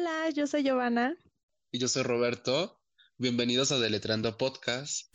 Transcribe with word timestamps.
Hola, 0.00 0.30
yo 0.30 0.46
soy 0.46 0.62
Giovanna. 0.62 1.16
Y 1.72 1.80
yo 1.80 1.88
soy 1.88 2.04
Roberto. 2.04 2.78
Bienvenidos 3.16 3.72
a 3.72 3.80
Deletreando 3.80 4.36
Podcast. 4.36 5.12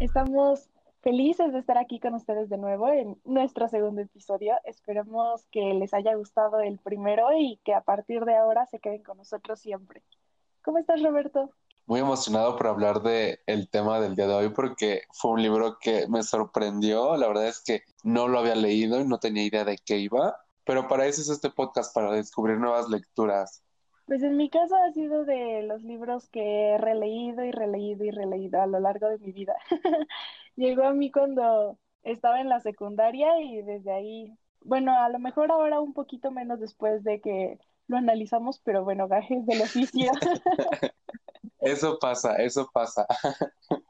Estamos 0.00 0.70
felices 1.02 1.52
de 1.52 1.58
estar 1.58 1.76
aquí 1.76 2.00
con 2.00 2.14
ustedes 2.14 2.48
de 2.48 2.56
nuevo 2.56 2.88
en 2.88 3.20
nuestro 3.26 3.68
segundo 3.68 4.00
episodio. 4.00 4.54
Esperemos 4.64 5.44
que 5.52 5.74
les 5.74 5.92
haya 5.92 6.14
gustado 6.14 6.60
el 6.60 6.78
primero 6.78 7.26
y 7.38 7.60
que 7.62 7.74
a 7.74 7.82
partir 7.82 8.24
de 8.24 8.36
ahora 8.36 8.64
se 8.64 8.78
queden 8.78 9.02
con 9.02 9.18
nosotros 9.18 9.60
siempre. 9.60 10.02
¿Cómo 10.62 10.78
estás, 10.78 11.02
Roberto? 11.02 11.50
Muy 11.84 12.00
emocionado 12.00 12.56
por 12.56 12.68
hablar 12.68 13.02
de 13.02 13.40
el 13.44 13.68
tema 13.68 14.00
del 14.00 14.16
día 14.16 14.28
de 14.28 14.34
hoy 14.34 14.48
porque 14.48 15.02
fue 15.12 15.32
un 15.32 15.42
libro 15.42 15.76
que 15.78 16.08
me 16.08 16.22
sorprendió. 16.22 17.18
La 17.18 17.28
verdad 17.28 17.48
es 17.48 17.60
que 17.60 17.82
no 18.02 18.28
lo 18.28 18.38
había 18.38 18.54
leído 18.54 18.98
y 18.98 19.04
no 19.06 19.18
tenía 19.18 19.44
idea 19.44 19.66
de 19.66 19.76
qué 19.76 19.98
iba, 19.98 20.38
pero 20.68 20.86
para 20.86 21.06
eso 21.06 21.22
es 21.22 21.30
este 21.30 21.48
podcast, 21.48 21.94
para 21.94 22.12
descubrir 22.12 22.58
nuevas 22.58 22.90
lecturas. 22.90 23.62
Pues 24.08 24.22
en 24.22 24.38
mi 24.38 24.48
caso 24.48 24.74
ha 24.74 24.90
sido 24.92 25.26
de 25.26 25.62
los 25.64 25.82
libros 25.82 26.30
que 26.30 26.70
he 26.70 26.78
releído 26.78 27.44
y 27.44 27.52
releído 27.52 28.06
y 28.06 28.10
releído 28.10 28.62
a 28.62 28.66
lo 28.66 28.80
largo 28.80 29.06
de 29.10 29.18
mi 29.18 29.32
vida. 29.32 29.54
Llegó 30.56 30.84
a 30.84 30.94
mí 30.94 31.12
cuando 31.12 31.78
estaba 32.04 32.40
en 32.40 32.48
la 32.48 32.60
secundaria 32.60 33.38
y 33.42 33.60
desde 33.60 33.92
ahí, 33.92 34.34
bueno, 34.62 34.98
a 34.98 35.10
lo 35.10 35.18
mejor 35.18 35.52
ahora 35.52 35.80
un 35.80 35.92
poquito 35.92 36.30
menos 36.30 36.58
después 36.58 37.04
de 37.04 37.20
que 37.20 37.58
lo 37.86 37.98
analizamos, 37.98 38.60
pero 38.60 38.82
bueno, 38.82 39.08
gajes 39.08 39.44
del 39.44 39.60
oficio. 39.60 40.10
eso 41.60 41.98
pasa, 41.98 42.36
eso 42.36 42.66
pasa. 42.72 43.06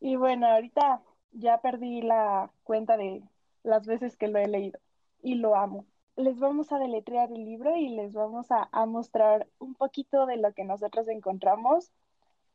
y 0.00 0.14
bueno, 0.14 0.46
ahorita 0.46 1.02
ya 1.32 1.60
perdí 1.60 2.00
la 2.00 2.52
cuenta 2.62 2.96
de 2.96 3.24
las 3.64 3.88
veces 3.88 4.16
que 4.16 4.28
lo 4.28 4.38
he 4.38 4.46
leído 4.46 4.78
y 5.20 5.34
lo 5.34 5.56
amo. 5.56 5.84
Les 6.16 6.38
vamos 6.38 6.72
a 6.72 6.78
deletrear 6.78 7.30
el 7.30 7.44
libro 7.44 7.76
y 7.76 7.90
les 7.90 8.12
vamos 8.12 8.46
a, 8.50 8.86
mostrar 8.86 9.46
un 9.58 9.74
poquito 9.74 10.26
de 10.26 10.38
lo 10.38 10.52
que 10.54 10.64
nosotros 10.64 11.08
encontramos, 11.08 11.92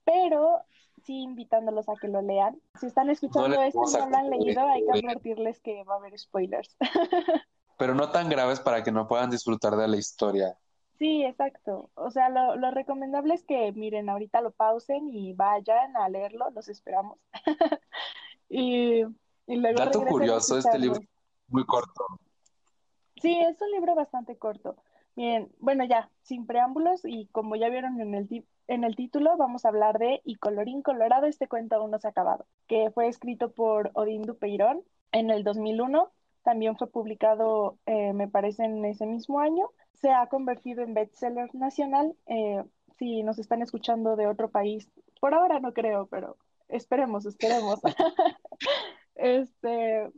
pero 0.04 0.62
sí 1.04 1.22
invitándolos 1.22 1.88
a 1.88 1.94
que 1.96 2.08
lo 2.08 2.22
lean. 2.22 2.60
Si 2.80 2.88
están 2.88 3.10
escuchando 3.10 3.62
esto 3.62 3.82
y 3.88 4.00
no 4.00 4.10
lo 4.10 4.18
han 4.18 4.30
leído, 4.30 4.68
hay 4.68 4.84
que 4.86 5.00
advertirles 5.00 5.60
que 5.60 5.84
va 5.84 5.96
a 5.96 5.98
haber 5.98 6.18
spoilers. 6.18 6.76
pero 7.78 7.96
no 7.96 8.10
tan 8.10 8.30
graves 8.30 8.60
para 8.60 8.84
que 8.84 8.92
no 8.92 9.08
puedan 9.08 9.30
disfrutar 9.30 9.76
de 9.76 9.88
la 9.88 9.98
historia. 9.98 10.58
Sí, 10.98 11.24
exacto. 11.24 11.90
O 11.96 12.12
sea, 12.12 12.30
lo, 12.30 12.56
lo 12.56 12.70
recomendable 12.70 13.34
es 13.34 13.44
que 13.44 13.72
miren, 13.72 14.08
ahorita 14.08 14.42
lo 14.42 14.52
pausen 14.52 15.10
y 15.10 15.34
vayan 15.34 15.98
a 15.98 16.08
leerlo, 16.10 16.52
los 16.52 16.68
esperamos. 16.68 17.18
y, 18.50 19.02
y, 19.48 19.56
luego... 19.56 19.80
Dato 19.80 20.06
curioso, 20.06 20.60
este 20.60 20.78
libro 20.78 21.00
es 21.00 21.08
muy 21.48 21.66
corto. 21.66 22.06
Sí, 23.22 23.40
es 23.40 23.62
un 23.62 23.72
libro 23.72 23.96
bastante 23.96 24.38
corto. 24.38 24.76
Bien, 25.16 25.50
bueno, 25.60 25.84
ya, 25.84 26.10
sin 26.22 26.46
preámbulos 26.46 27.02
y 27.04 27.28
como 27.28 27.56
ya 27.56 27.70
vieron 27.70 28.00
en 28.00 28.84
el, 28.84 28.96
título, 28.96 29.36
vamos 29.38 29.66
a 29.66 29.70
hablar 29.70 30.00
de 30.00 30.22
Y 30.24 30.36
colorín 30.36 30.82
colorado, 30.82 31.26
este 31.26 31.48
cuento 31.48 31.76
aún 31.76 31.92
no 31.92 32.00
se 32.00 32.08
ha 32.08 32.12
acabado, 32.12 32.46
que 32.68 32.92
fue 32.92 33.08
escrito 33.08 33.52
por 33.52 33.92
Odín 33.94 34.22
Dupeirón 34.24 34.84
en 35.12 35.30
el 35.30 35.44
2001 35.44 36.12
también 36.44 36.76
fue 36.78 36.90
publicado, 36.90 37.78
eh, 37.86 38.14
me 38.14 38.28
parece, 38.28 38.64
en 38.64 38.84
ese 38.86 39.06
mismo 39.06 39.40
año. 39.40 39.70
Se 39.94 40.12
ha 40.12 40.28
convertido 40.28 40.82
en 40.82 40.94
bestseller 40.94 41.54
nacional. 41.54 42.16
Eh, 42.26 42.64
si 42.98 43.24
nos 43.24 43.40
están 43.40 43.62
escuchando 43.62 44.16
de 44.16 44.28
otro 44.28 44.50
país, 44.50 44.90
por 45.20 45.34
ahora 45.34 45.60
no 45.60 45.74
creo, 45.74 46.08
pero 46.08 46.38
esperemos, 46.68 47.26
esperemos. 47.26 47.80
este, 49.16 50.10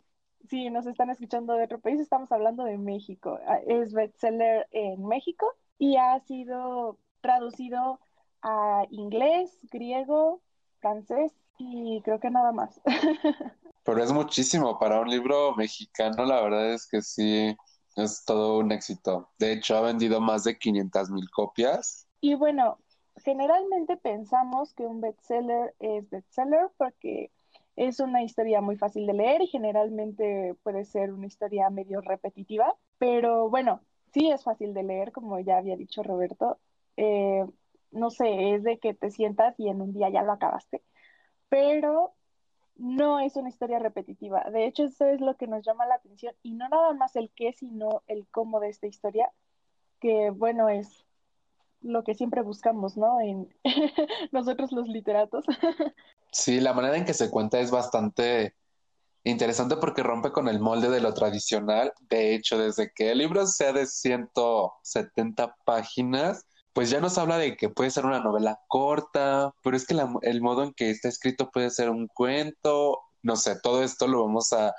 si 0.50 0.70
nos 0.70 0.86
están 0.86 1.10
escuchando 1.10 1.54
de 1.54 1.64
otro 1.64 1.80
país, 1.80 2.00
estamos 2.00 2.32
hablando 2.32 2.64
de 2.64 2.78
México. 2.78 3.40
Ah, 3.48 3.60
es 3.66 3.94
bestseller 3.94 4.68
en 4.72 5.06
México 5.06 5.54
y 5.78 5.98
ha 5.98 6.20
sido 6.22 6.98
traducido 7.22 8.00
a 8.42 8.86
inglés, 8.90 9.58
griego, 9.72 10.42
francés 10.80 11.34
y 11.58 12.02
creo 12.04 12.20
que 12.20 12.30
nada 12.30 12.52
más. 12.52 12.82
Pero 13.84 14.04
es 14.04 14.12
muchísimo 14.12 14.80
para 14.80 15.00
un 15.02 15.10
libro 15.10 15.56
mexicano, 15.56 16.26
la 16.26 16.42
verdad 16.42 16.74
es 16.74 16.88
que 16.88 17.02
sí, 17.02 17.56
es 17.96 18.24
todo 18.26 18.60
un 18.60 18.72
éxito. 18.72 19.30
De 19.40 19.54
hecho, 19.54 19.78
ha 19.78 19.82
vendido 19.82 20.22
más 20.22 20.44
de 20.46 20.58
500 20.58 21.10
mil 21.10 21.30
copias. 21.32 22.08
Y 22.22 22.36
bueno, 22.36 22.80
generalmente 23.18 23.98
pensamos 23.98 24.74
que 24.74 24.86
un 24.86 25.02
bestseller 25.02 25.76
es 25.80 26.10
bestseller 26.10 26.70
porque 26.78 27.32
es 27.76 28.00
una 28.00 28.24
historia 28.24 28.62
muy 28.62 28.78
fácil 28.78 29.08
de 29.08 29.14
leer 29.14 29.42
y 29.42 29.48
generalmente 29.48 30.56
puede 30.64 30.86
ser 30.86 31.12
una 31.12 31.28
historia 31.28 31.70
medio 31.70 32.02
repetitiva, 32.02 32.76
pero 32.98 33.50
bueno, 33.50 33.82
sí 34.14 34.30
es 34.32 34.44
fácil 34.44 34.74
de 34.74 34.84
leer, 34.84 35.12
como 35.12 35.40
ya 35.40 35.58
había 35.58 35.76
dicho 35.76 36.04
Roberto. 36.04 36.60
Eh, 36.98 37.46
no 37.92 38.10
sé, 38.10 38.56
es 38.56 38.64
de 38.64 38.80
que 38.80 38.94
te 38.94 39.12
sientas 39.12 39.60
y 39.60 39.70
en 39.70 39.82
un 39.82 39.94
día 39.94 40.10
ya 40.10 40.24
lo 40.24 40.34
acabaste, 40.34 40.84
pero 41.50 42.14
no 42.76 43.20
es 43.20 43.36
una 43.36 43.50
historia 43.50 43.80
repetitiva. 43.80 44.44
De 44.52 44.66
hecho, 44.66 44.84
eso 44.86 45.06
es 45.06 45.22
lo 45.22 45.38
que 45.38 45.48
nos 45.48 45.64
llama 45.66 45.86
la 45.86 45.96
atención 45.96 46.36
y 46.44 46.54
no 46.54 46.70
nada 46.70 46.94
más 46.94 47.16
el 47.16 47.32
qué, 47.36 47.54
sino 47.54 48.04
el 48.08 48.28
cómo 48.30 48.60
de 48.60 48.70
esta 48.70 48.88
historia, 48.88 49.32
que 50.00 50.32
bueno, 50.32 50.70
es 50.70 51.06
lo 51.84 52.04
que 52.04 52.16
siempre 52.16 52.42
buscamos, 52.42 52.98
¿no? 52.98 53.20
En 53.22 53.54
nosotros 54.32 54.72
los 54.72 54.88
literatos. 54.88 55.46
sí, 56.32 56.60
la 56.60 56.74
manera 56.74 56.98
en 56.98 57.06
que 57.06 57.14
se 57.14 57.30
cuenta 57.30 57.60
es 57.60 57.72
bastante 57.72 58.56
interesante 59.24 59.78
porque 59.78 60.04
rompe 60.04 60.32
con 60.32 60.48
el 60.48 60.60
molde 60.60 60.90
de 60.90 61.02
lo 61.02 61.14
tradicional. 61.14 61.94
De 62.10 62.36
hecho, 62.36 62.58
desde 62.58 62.92
que 62.94 63.12
el 63.12 63.20
libro 63.20 63.46
sea 63.46 63.74
de 63.74 63.86
170 63.86 65.56
páginas, 65.66 66.46
pues 66.74 66.90
ya 66.90 67.00
nos 67.00 67.18
habla 67.18 67.38
de 67.38 67.56
que 67.56 67.70
puede 67.70 67.92
ser 67.92 68.06
una 68.06 68.20
novela 68.20 68.60
corta, 68.68 69.54
pero 69.62 69.78
es 69.78 69.86
que 69.86 69.96
el 70.24 70.42
modo 70.42 70.64
en 70.64 70.74
que 70.74 70.90
está 70.90 71.08
escrito 71.08 71.52
puede 71.52 71.70
ser 71.70 71.90
un 71.90 72.08
cuento, 72.08 73.00
no 73.22 73.36
sé, 73.36 73.60
todo 73.62 73.84
esto 73.84 74.08
lo 74.08 74.26
vamos 74.26 74.52
a, 74.54 74.74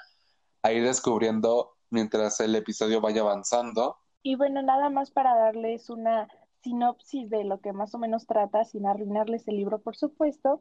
a 0.62 0.72
ir 0.72 0.84
descubriendo 0.84 1.76
mientras 1.91 2.41
el 2.41 2.54
episodio 2.56 3.00
vaya 3.00 3.22
avanzando. 3.22 3.97
Y 4.22 4.36
bueno, 4.36 4.62
nada 4.62 4.91
más 4.91 5.10
para 5.10 5.34
darles 5.34 5.88
una 5.88 6.28
sinopsis 6.64 7.30
de 7.30 7.44
lo 7.44 7.60
que 7.60 7.72
más 7.72 7.94
o 7.94 7.98
menos 7.98 8.26
trata, 8.26 8.64
sin 8.64 8.86
arruinarles 8.86 9.47
el 9.47 9.56
libro, 9.56 9.78
por 9.78 9.97
supuesto, 9.97 10.60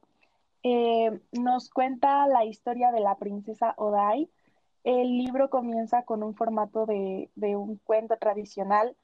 eh, 0.62 1.20
nos 1.32 1.70
cuenta 1.70 2.28
la 2.28 2.46
historia 2.46 2.92
de 2.92 3.00
la 3.00 3.16
princesa 3.18 3.74
Odai. 3.78 4.30
El 4.84 5.18
libro 5.18 5.50
comienza 5.50 6.04
con 6.04 6.24
un 6.24 6.36
formato 6.36 6.86
de, 6.86 7.32
de 7.36 7.56
un 7.56 7.78
cuento 7.78 8.18
tradicional. 8.18 8.96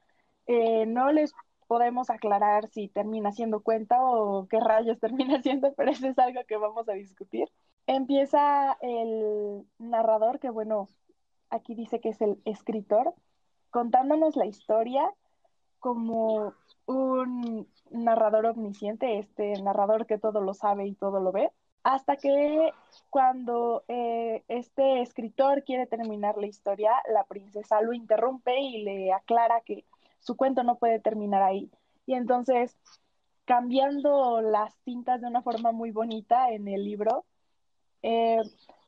Eh, 0.47 0.85
no 0.85 1.11
les 1.11 1.33
podemos 1.67 2.09
aclarar 2.09 2.67
si 2.69 2.87
termina 2.87 3.31
siendo 3.31 3.61
cuenta 3.61 4.01
o 4.01 4.47
qué 4.47 4.59
rayos 4.59 4.99
termina 5.01 5.41
siendo, 5.41 5.73
pero 5.73 5.91
eso 5.91 6.07
es 6.07 6.19
algo 6.19 6.41
que 6.47 6.57
vamos 6.57 6.87
a 6.89 6.93
discutir. 6.93 7.49
Empieza 7.87 8.77
el 8.81 9.65
narrador, 9.79 10.39
que 10.39 10.49
bueno, 10.49 10.89
aquí 11.49 11.75
dice 11.75 11.99
que 11.99 12.09
es 12.09 12.21
el 12.21 12.41
escritor, 12.45 13.13
contándonos 13.71 14.35
la 14.35 14.45
historia 14.45 15.09
como 15.79 16.53
un 16.89 17.67
narrador 17.91 18.47
omnisciente, 18.47 19.19
este 19.19 19.61
narrador 19.61 20.07
que 20.07 20.17
todo 20.17 20.41
lo 20.41 20.55
sabe 20.55 20.87
y 20.87 20.95
todo 20.95 21.19
lo 21.19 21.31
ve, 21.31 21.51
hasta 21.83 22.17
que 22.17 22.73
cuando 23.11 23.83
eh, 23.87 24.43
este 24.47 25.01
escritor 25.01 25.63
quiere 25.63 25.85
terminar 25.85 26.37
la 26.37 26.47
historia, 26.47 26.91
la 27.13 27.25
princesa 27.25 27.81
lo 27.81 27.93
interrumpe 27.93 28.59
y 28.59 28.83
le 28.83 29.13
aclara 29.13 29.61
que 29.61 29.85
su 30.19 30.35
cuento 30.35 30.63
no 30.63 30.77
puede 30.77 30.99
terminar 30.99 31.43
ahí. 31.43 31.69
Y 32.07 32.15
entonces, 32.15 32.75
cambiando 33.45 34.41
las 34.41 34.75
tintas 34.79 35.21
de 35.21 35.27
una 35.27 35.43
forma 35.43 35.71
muy 35.71 35.91
bonita 35.91 36.51
en 36.51 36.67
el 36.67 36.83
libro, 36.83 37.23
eh, 38.01 38.41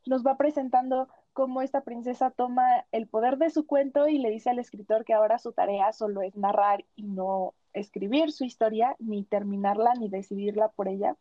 nos 0.06 0.26
va 0.26 0.36
presentando 0.36 1.08
cómo 1.32 1.62
esta 1.62 1.82
princesa 1.82 2.30
toma 2.30 2.64
el 2.90 3.06
poder 3.06 3.38
de 3.38 3.50
su 3.50 3.64
cuento 3.64 4.08
y 4.08 4.18
le 4.18 4.30
dice 4.30 4.50
al 4.50 4.58
escritor 4.58 5.04
que 5.04 5.14
ahora 5.14 5.38
su 5.38 5.52
tarea 5.52 5.92
solo 5.92 6.22
es 6.22 6.36
narrar 6.36 6.84
y 6.96 7.04
no 7.04 7.54
escribir 7.74 8.32
su 8.32 8.44
historia, 8.44 8.96
ni 8.98 9.24
terminarla, 9.24 9.94
ni 9.94 10.08
decidirla 10.08 10.68
por 10.68 10.88
ella. 10.88 11.16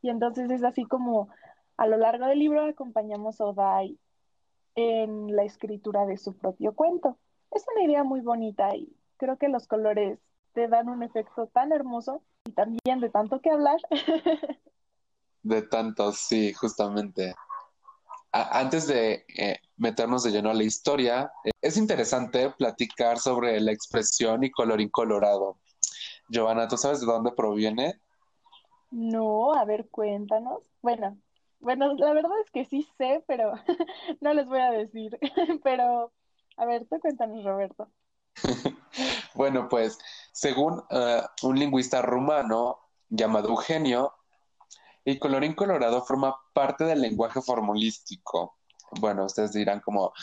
Y 0.00 0.10
entonces 0.10 0.50
es 0.50 0.64
así 0.64 0.84
como 0.84 1.28
a 1.76 1.86
lo 1.86 1.96
largo 1.96 2.26
del 2.26 2.38
libro 2.38 2.64
acompañamos 2.64 3.40
a 3.40 3.46
Odai 3.46 3.98
en 4.74 5.34
la 5.34 5.44
escritura 5.44 6.06
de 6.06 6.16
su 6.16 6.36
propio 6.36 6.74
cuento. 6.74 7.18
Es 7.50 7.64
una 7.74 7.84
idea 7.84 8.04
muy 8.04 8.20
bonita 8.20 8.74
y 8.74 8.94
creo 9.16 9.36
que 9.36 9.48
los 9.48 9.66
colores 9.66 10.18
te 10.52 10.68
dan 10.68 10.88
un 10.88 11.02
efecto 11.02 11.46
tan 11.48 11.72
hermoso 11.72 12.22
y 12.44 12.52
también 12.52 13.00
de 13.00 13.10
tanto 13.10 13.40
que 13.40 13.50
hablar. 13.50 13.78
de 15.42 15.62
tanto, 15.62 16.12
sí, 16.12 16.52
justamente. 16.52 17.34
antes 18.32 18.86
de 18.86 19.24
eh, 19.36 19.58
meternos 19.76 20.22
de 20.22 20.30
lleno 20.30 20.50
a 20.50 20.54
la 20.54 20.64
historia, 20.64 21.30
eh, 21.44 21.50
es 21.60 21.76
interesante 21.76 22.50
platicar 22.50 23.18
sobre 23.18 23.60
la 23.60 23.72
expresión 23.72 24.44
y 24.44 24.50
color 24.50 24.80
incolorado. 24.80 25.58
Giovanna, 26.32 26.66
¿tú 26.66 26.78
sabes 26.78 27.00
de 27.00 27.06
dónde 27.06 27.30
proviene? 27.30 28.00
No, 28.90 29.52
a 29.52 29.64
ver, 29.66 29.88
cuéntanos. 29.90 30.62
Bueno, 30.80 31.18
bueno, 31.60 31.94
la 31.94 32.12
verdad 32.14 32.32
es 32.42 32.50
que 32.50 32.64
sí 32.64 32.88
sé, 32.96 33.22
pero 33.28 33.52
no 34.20 34.32
les 34.32 34.46
voy 34.46 34.60
a 34.60 34.70
decir. 34.70 35.18
pero, 35.62 36.10
a 36.56 36.64
ver, 36.64 36.86
tú 36.88 36.98
cuéntanos, 37.00 37.44
Roberto. 37.44 37.90
bueno, 39.34 39.68
pues 39.68 39.98
Según 40.32 40.82
eh, 40.90 41.20
un 41.42 41.58
lingüista 41.58 42.00
rumano 42.00 42.78
llamado 43.10 43.50
Eugenio, 43.50 44.14
el 45.04 45.18
colorín 45.18 45.54
colorado 45.54 46.02
forma 46.02 46.34
parte 46.54 46.84
del 46.84 47.02
lenguaje 47.02 47.42
formulístico. 47.42 48.56
Bueno, 49.00 49.26
ustedes 49.26 49.52
dirán 49.52 49.80
como, 49.80 50.14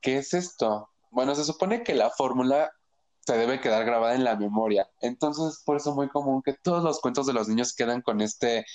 ¿qué 0.00 0.18
es 0.18 0.34
esto? 0.34 0.90
Bueno, 1.10 1.36
se 1.36 1.44
supone 1.44 1.84
que 1.84 1.94
la 1.94 2.10
fórmula 2.10 2.72
se 3.24 3.36
debe 3.36 3.60
quedar 3.60 3.84
grabada 3.84 4.14
en 4.14 4.24
la 4.24 4.36
memoria. 4.36 4.88
Entonces, 5.00 5.62
por 5.64 5.76
eso 5.76 5.90
es 5.90 5.96
muy 5.96 6.08
común 6.08 6.42
que 6.42 6.54
todos 6.54 6.82
los 6.82 7.00
cuentos 7.00 7.26
de 7.26 7.32
los 7.32 7.48
niños 7.48 7.74
quedan 7.74 8.02
con 8.02 8.20
este, 8.20 8.66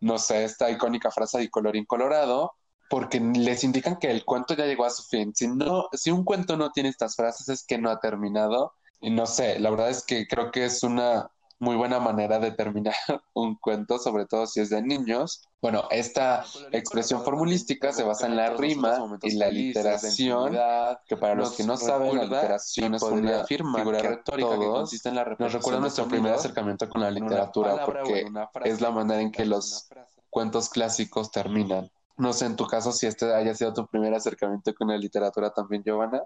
no 0.00 0.18
sé, 0.18 0.44
esta 0.44 0.70
icónica 0.70 1.10
frase 1.10 1.38
de 1.38 1.50
colorín 1.50 1.84
colorado, 1.84 2.52
porque 2.90 3.20
les 3.20 3.64
indican 3.64 3.98
que 3.98 4.10
el 4.10 4.24
cuento 4.24 4.54
ya 4.54 4.66
llegó 4.66 4.84
a 4.84 4.90
su 4.90 5.02
fin. 5.04 5.34
Si 5.34 5.46
no, 5.46 5.88
si 5.92 6.10
un 6.10 6.24
cuento 6.24 6.56
no 6.56 6.72
tiene 6.72 6.88
estas 6.88 7.16
frases 7.16 7.48
es 7.48 7.64
que 7.64 7.78
no 7.78 7.90
ha 7.90 8.00
terminado. 8.00 8.74
Y 9.00 9.10
no 9.10 9.26
sé, 9.26 9.60
la 9.60 9.70
verdad 9.70 9.90
es 9.90 10.04
que 10.04 10.26
creo 10.26 10.50
que 10.50 10.64
es 10.64 10.82
una 10.82 11.30
muy 11.60 11.76
buena 11.76 11.98
manera 11.98 12.38
de 12.38 12.52
terminar 12.52 12.94
un 13.34 13.56
cuento, 13.56 13.98
sobre 13.98 14.26
todo 14.26 14.46
si 14.46 14.60
es 14.60 14.70
de 14.70 14.82
niños. 14.82 15.42
Bueno, 15.60 15.84
esta 15.90 16.44
expresión 16.72 17.22
formulística 17.22 17.92
se 17.92 18.04
basa 18.04 18.26
en 18.26 18.36
la 18.36 18.50
rima 18.50 18.98
y 19.22 19.32
la 19.32 19.50
literación, 19.50 20.56
que 21.06 21.16
para 21.16 21.34
los 21.34 21.56
que 21.56 21.64
no 21.64 21.76
saben, 21.76 22.16
la 22.16 22.24
literación 22.24 22.94
es 22.94 23.02
una 23.02 23.44
figura 23.44 23.98
retórica 23.98 24.58
que 24.58 24.66
consiste 24.66 25.08
en 25.08 25.16
la 25.16 25.36
Nos 25.38 25.52
recuerda 25.52 25.80
nuestro 25.80 26.06
primer 26.06 26.32
acercamiento 26.34 26.88
con 26.88 27.00
la 27.00 27.10
literatura, 27.10 27.84
porque 27.84 28.26
es 28.64 28.80
la 28.80 28.90
manera 28.90 29.20
en 29.20 29.32
que 29.32 29.44
los 29.44 29.88
cuentos 30.30 30.68
clásicos 30.68 31.32
terminan. 31.32 31.90
No 32.16 32.32
sé 32.32 32.46
en 32.46 32.56
tu 32.56 32.66
caso 32.66 32.92
si 32.92 33.06
este 33.06 33.32
haya 33.32 33.54
sido 33.54 33.72
tu 33.72 33.86
primer 33.86 34.12
acercamiento 34.14 34.74
con 34.74 34.88
la 34.88 34.96
literatura 34.96 35.50
también, 35.50 35.82
Giovanna. 35.84 36.22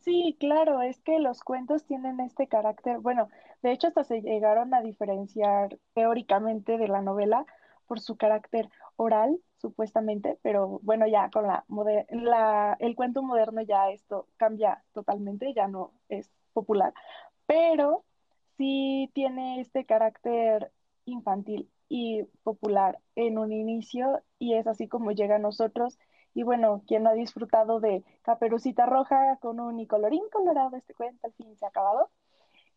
Sí, 0.00 0.36
claro, 0.38 0.80
es 0.80 0.98
que 1.00 1.18
los 1.18 1.42
cuentos 1.42 1.84
tienen 1.84 2.20
este 2.20 2.46
carácter, 2.46 2.98
bueno, 2.98 3.28
de 3.62 3.72
hecho 3.72 3.88
hasta 3.88 4.04
se 4.04 4.20
llegaron 4.22 4.74
a 4.74 4.82
diferenciar 4.82 5.78
teóricamente 5.94 6.78
de 6.78 6.88
la 6.88 7.02
novela 7.02 7.46
por 7.86 8.00
su 8.00 8.16
carácter 8.16 8.68
oral, 8.96 9.40
supuestamente, 9.56 10.38
pero 10.42 10.80
bueno, 10.82 11.06
ya 11.06 11.30
con 11.30 11.46
la, 11.46 11.64
la 12.10 12.76
el 12.80 12.94
cuento 12.94 13.22
moderno 13.22 13.62
ya 13.62 13.90
esto 13.90 14.28
cambia 14.36 14.84
totalmente, 14.92 15.52
ya 15.54 15.68
no 15.68 15.92
es 16.08 16.30
popular, 16.52 16.92
pero 17.46 18.04
sí 18.56 19.10
tiene 19.14 19.60
este 19.60 19.84
carácter 19.86 20.72
infantil 21.06 21.70
y 21.88 22.24
popular 22.42 22.98
en 23.16 23.38
un 23.38 23.52
inicio 23.52 24.22
y 24.38 24.54
es 24.54 24.66
así 24.66 24.88
como 24.88 25.12
llega 25.12 25.36
a 25.36 25.38
nosotros. 25.38 25.98
Y 26.34 26.42
bueno, 26.42 26.82
quien 26.86 27.02
no 27.04 27.10
ha 27.10 27.14
disfrutado 27.14 27.80
de 27.80 28.04
Caperucita 28.22 28.86
Roja 28.86 29.38
con 29.40 29.58
un 29.60 29.84
colorín 29.86 30.22
colorado, 30.30 30.76
este 30.76 30.94
cuento 30.94 31.26
al 31.26 31.32
fin 31.34 31.56
se 31.56 31.64
ha 31.64 31.68
acabado. 31.68 32.10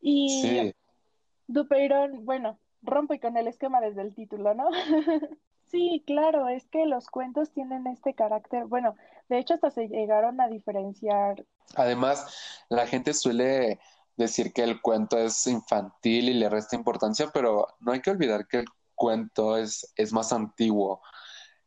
Y 0.01 0.41
sí. 0.41 0.75
Dupeyron, 1.47 2.25
bueno, 2.25 2.59
rompe 2.81 3.19
con 3.19 3.37
el 3.37 3.47
esquema 3.47 3.81
desde 3.81 4.01
el 4.01 4.15
título, 4.15 4.53
¿no? 4.53 4.69
sí, 5.67 6.03
claro, 6.05 6.49
es 6.49 6.67
que 6.67 6.85
los 6.85 7.07
cuentos 7.07 7.51
tienen 7.51 7.87
este 7.87 8.13
carácter, 8.13 8.65
bueno, 8.65 8.95
de 9.29 9.39
hecho 9.39 9.53
hasta 9.53 9.69
se 9.71 9.87
llegaron 9.87 10.41
a 10.41 10.47
diferenciar. 10.47 11.45
Además, 11.75 12.63
la 12.69 12.87
gente 12.87 13.13
suele 13.13 13.79
decir 14.17 14.53
que 14.53 14.63
el 14.63 14.81
cuento 14.81 15.17
es 15.17 15.47
infantil 15.47 16.29
y 16.29 16.33
le 16.33 16.49
resta 16.49 16.75
importancia, 16.75 17.29
pero 17.33 17.67
no 17.79 17.91
hay 17.91 18.01
que 18.01 18.11
olvidar 18.11 18.47
que 18.47 18.57
el 18.57 18.65
cuento 18.95 19.57
es, 19.57 19.91
es 19.95 20.11
más 20.11 20.33
antiguo. 20.33 21.01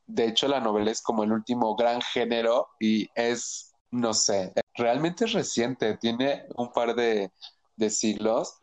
De 0.06 0.26
hecho, 0.26 0.48
la 0.48 0.60
novela 0.60 0.90
es 0.90 1.00
como 1.00 1.24
el 1.24 1.32
último 1.32 1.74
gran 1.76 2.00
género 2.02 2.68
y 2.78 3.08
es, 3.14 3.74
no 3.90 4.12
sé, 4.12 4.52
realmente 4.74 5.24
es 5.24 5.32
reciente, 5.32 5.96
tiene 5.96 6.44
un 6.56 6.72
par 6.72 6.94
de, 6.94 7.32
siglos 7.90 8.60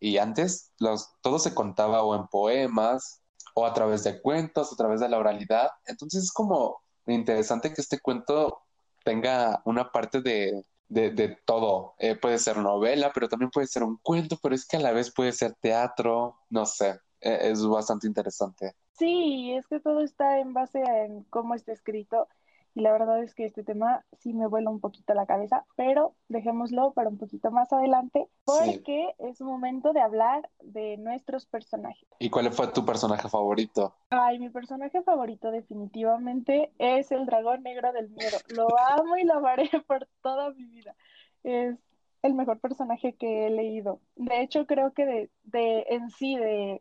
y 0.00 0.18
antes 0.18 0.72
los, 0.78 1.14
todo 1.20 1.38
se 1.38 1.54
contaba 1.54 2.02
o 2.02 2.14
en 2.16 2.26
poemas 2.26 3.22
o 3.54 3.66
a 3.66 3.72
través 3.72 4.04
de 4.04 4.20
cuentos, 4.20 4.72
a 4.72 4.76
través 4.76 5.00
de 5.00 5.08
la 5.08 5.18
oralidad. 5.18 5.70
Entonces 5.86 6.24
es 6.24 6.32
como 6.32 6.82
interesante 7.06 7.72
que 7.72 7.80
este 7.80 8.00
cuento 8.00 8.62
tenga 9.04 9.62
una 9.64 9.90
parte 9.90 10.20
de, 10.20 10.64
de, 10.88 11.38
todo. 11.44 11.94
Eh, 11.98 12.16
puede 12.16 12.38
ser 12.38 12.58
novela, 12.58 13.10
pero 13.14 13.28
también 13.28 13.50
puede 13.50 13.66
ser 13.66 13.82
un 13.82 13.98
cuento, 14.02 14.38
pero 14.42 14.54
es 14.54 14.66
que 14.66 14.76
a 14.76 14.80
la 14.80 14.92
vez 14.92 15.12
puede 15.12 15.32
ser 15.32 15.54
teatro, 15.54 16.36
no 16.50 16.66
sé. 16.66 16.98
E-, 17.20 17.50
es 17.50 17.64
bastante 17.66 18.06
interesante. 18.06 18.74
Sí, 18.98 19.52
es 19.52 19.66
que 19.66 19.80
todo 19.80 20.00
está 20.00 20.38
en 20.38 20.52
base 20.52 20.80
en 20.80 21.24
cómo 21.24 21.54
está 21.54 21.72
escrito 21.72 22.28
y 22.74 22.80
la 22.80 22.92
verdad 22.92 23.22
es 23.22 23.34
que 23.34 23.44
este 23.44 23.62
tema 23.62 24.04
sí 24.18 24.32
me 24.32 24.46
vuela 24.46 24.70
un 24.70 24.80
poquito 24.80 25.12
la 25.14 25.26
cabeza, 25.26 25.66
pero 25.76 26.14
dejémoslo 26.28 26.92
para 26.92 27.10
un 27.10 27.18
poquito 27.18 27.50
más 27.50 27.72
adelante 27.72 28.28
porque 28.44 29.14
es 29.18 29.40
momento 29.40 29.92
de 29.92 30.00
hablar 30.00 30.48
de 30.62 30.96
nuestros 30.96 31.46
personajes. 31.46 32.08
¿Y 32.18 32.30
cuál 32.30 32.50
fue 32.52 32.68
tu 32.68 32.84
personaje 32.84 33.28
favorito? 33.28 33.94
Ay, 34.10 34.38
mi 34.38 34.48
personaje 34.48 35.02
favorito 35.02 35.50
definitivamente 35.50 36.72
es 36.78 37.12
el 37.12 37.26
dragón 37.26 37.62
negro 37.62 37.92
del 37.92 38.08
miedo. 38.08 38.38
Lo 38.48 38.68
amo 38.78 39.16
y 39.16 39.24
lo 39.24 39.34
amaré 39.34 39.68
por 39.86 40.08
toda 40.22 40.50
mi 40.52 40.64
vida. 40.64 40.94
Es 41.42 41.76
el 42.22 42.34
mejor 42.34 42.58
personaje 42.60 43.14
que 43.14 43.46
he 43.46 43.50
leído. 43.50 44.00
De 44.16 44.40
hecho, 44.40 44.66
creo 44.66 44.92
que 44.92 45.04
de, 45.04 45.30
de 45.44 45.86
en 45.90 46.10
sí, 46.10 46.36
de 46.36 46.80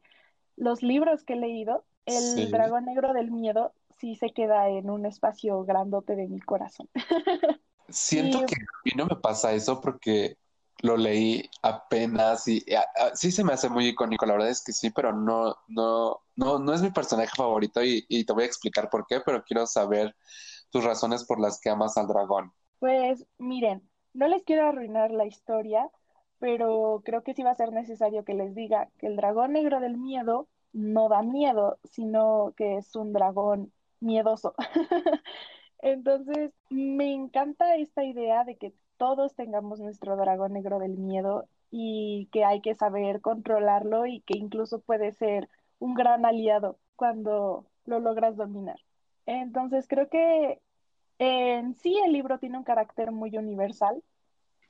los 0.56 0.84
libros 0.84 1.24
que 1.24 1.34
he 1.34 1.38
leído, 1.38 1.84
el 2.06 2.50
dragón 2.52 2.86
negro 2.86 3.14
del 3.14 3.32
miedo 3.32 3.74
sí 4.02 4.16
se 4.16 4.32
queda 4.32 4.68
en 4.68 4.90
un 4.90 5.06
espacio 5.06 5.64
grandote 5.64 6.16
de 6.16 6.28
mi 6.28 6.40
corazón. 6.40 6.90
Siento 7.88 8.40
que 8.46 8.56
a 8.56 8.82
mí 8.84 8.92
no 8.96 9.06
me 9.06 9.16
pasa 9.16 9.54
eso 9.54 9.80
porque 9.80 10.38
lo 10.82 10.98
leí 10.98 11.48
apenas 11.62 12.48
y, 12.48 12.66
sí 13.14 13.32
se 13.32 13.44
me 13.44 13.54
hace 13.54 13.70
muy 13.70 13.88
icónico, 13.90 14.26
la 14.26 14.34
verdad 14.34 14.50
es 14.50 14.64
que 14.64 14.72
sí, 14.72 14.90
pero 14.90 15.14
no, 15.14 15.56
no, 15.68 16.22
no, 16.36 16.58
no 16.58 16.74
es 16.74 16.82
mi 16.82 16.90
personaje 16.90 17.32
favorito 17.36 17.84
y, 17.84 18.04
y 18.10 18.26
te 18.26 18.34
voy 18.34 18.44
a 18.44 18.48
explicar 18.48 18.90
por 18.90 19.06
qué, 19.06 19.20
pero 19.24 19.44
quiero 19.44 19.68
saber 19.68 20.16
tus 20.72 20.84
razones 20.84 21.24
por 21.26 21.40
las 21.40 21.60
que 21.60 21.70
amas 21.70 21.98
al 21.98 22.08
dragón. 22.08 22.52
Pues 22.80 23.28
miren, 23.38 23.88
no 24.14 24.28
les 24.28 24.44
quiero 24.44 24.66
arruinar 24.66 25.12
la 25.12 25.26
historia, 25.26 25.88
pero 26.40 27.04
creo 27.06 27.22
que 27.22 27.36
sí 27.36 27.44
va 27.44 27.52
a 27.52 27.56
ser 27.56 27.72
necesario 27.72 28.24
que 28.24 28.34
les 28.34 28.56
diga 28.56 28.90
que 28.98 29.06
el 29.06 29.18
dragón 29.18 29.52
negro 29.52 29.80
del 29.80 29.98
miedo 29.98 30.48
no 30.74 31.10
da 31.10 31.22
miedo, 31.22 31.78
sino 31.84 32.54
que 32.58 32.78
es 32.78 32.96
un 32.96 33.14
dragón 33.14 33.72
miedoso. 34.02 34.56
Entonces, 35.80 36.52
me 36.70 37.14
encanta 37.14 37.76
esta 37.78 38.04
idea 38.04 38.44
de 38.44 38.58
que 38.58 38.74
todos 38.98 39.36
tengamos 39.36 39.80
nuestro 39.80 40.16
dragón 40.18 40.54
negro 40.54 40.80
del 40.80 40.98
miedo 40.98 41.48
y 41.72 42.28
que 42.32 42.46
hay 42.46 42.62
que 42.62 42.76
saber 42.76 43.22
controlarlo 43.22 44.06
y 44.06 44.22
que 44.22 44.38
incluso 44.38 44.82
puede 44.82 45.14
ser 45.14 45.50
un 45.80 45.96
gran 45.96 46.26
aliado 46.26 46.80
cuando 46.96 47.66
lo 47.86 48.00
logras 48.00 48.38
dominar. 48.38 48.80
Entonces, 49.26 49.88
creo 49.88 50.10
que 50.10 50.62
en 51.20 51.76
sí 51.76 51.98
el 52.06 52.14
libro 52.14 52.40
tiene 52.40 52.58
un 52.58 52.64
carácter 52.64 53.12
muy 53.12 53.38
universal 53.38 54.04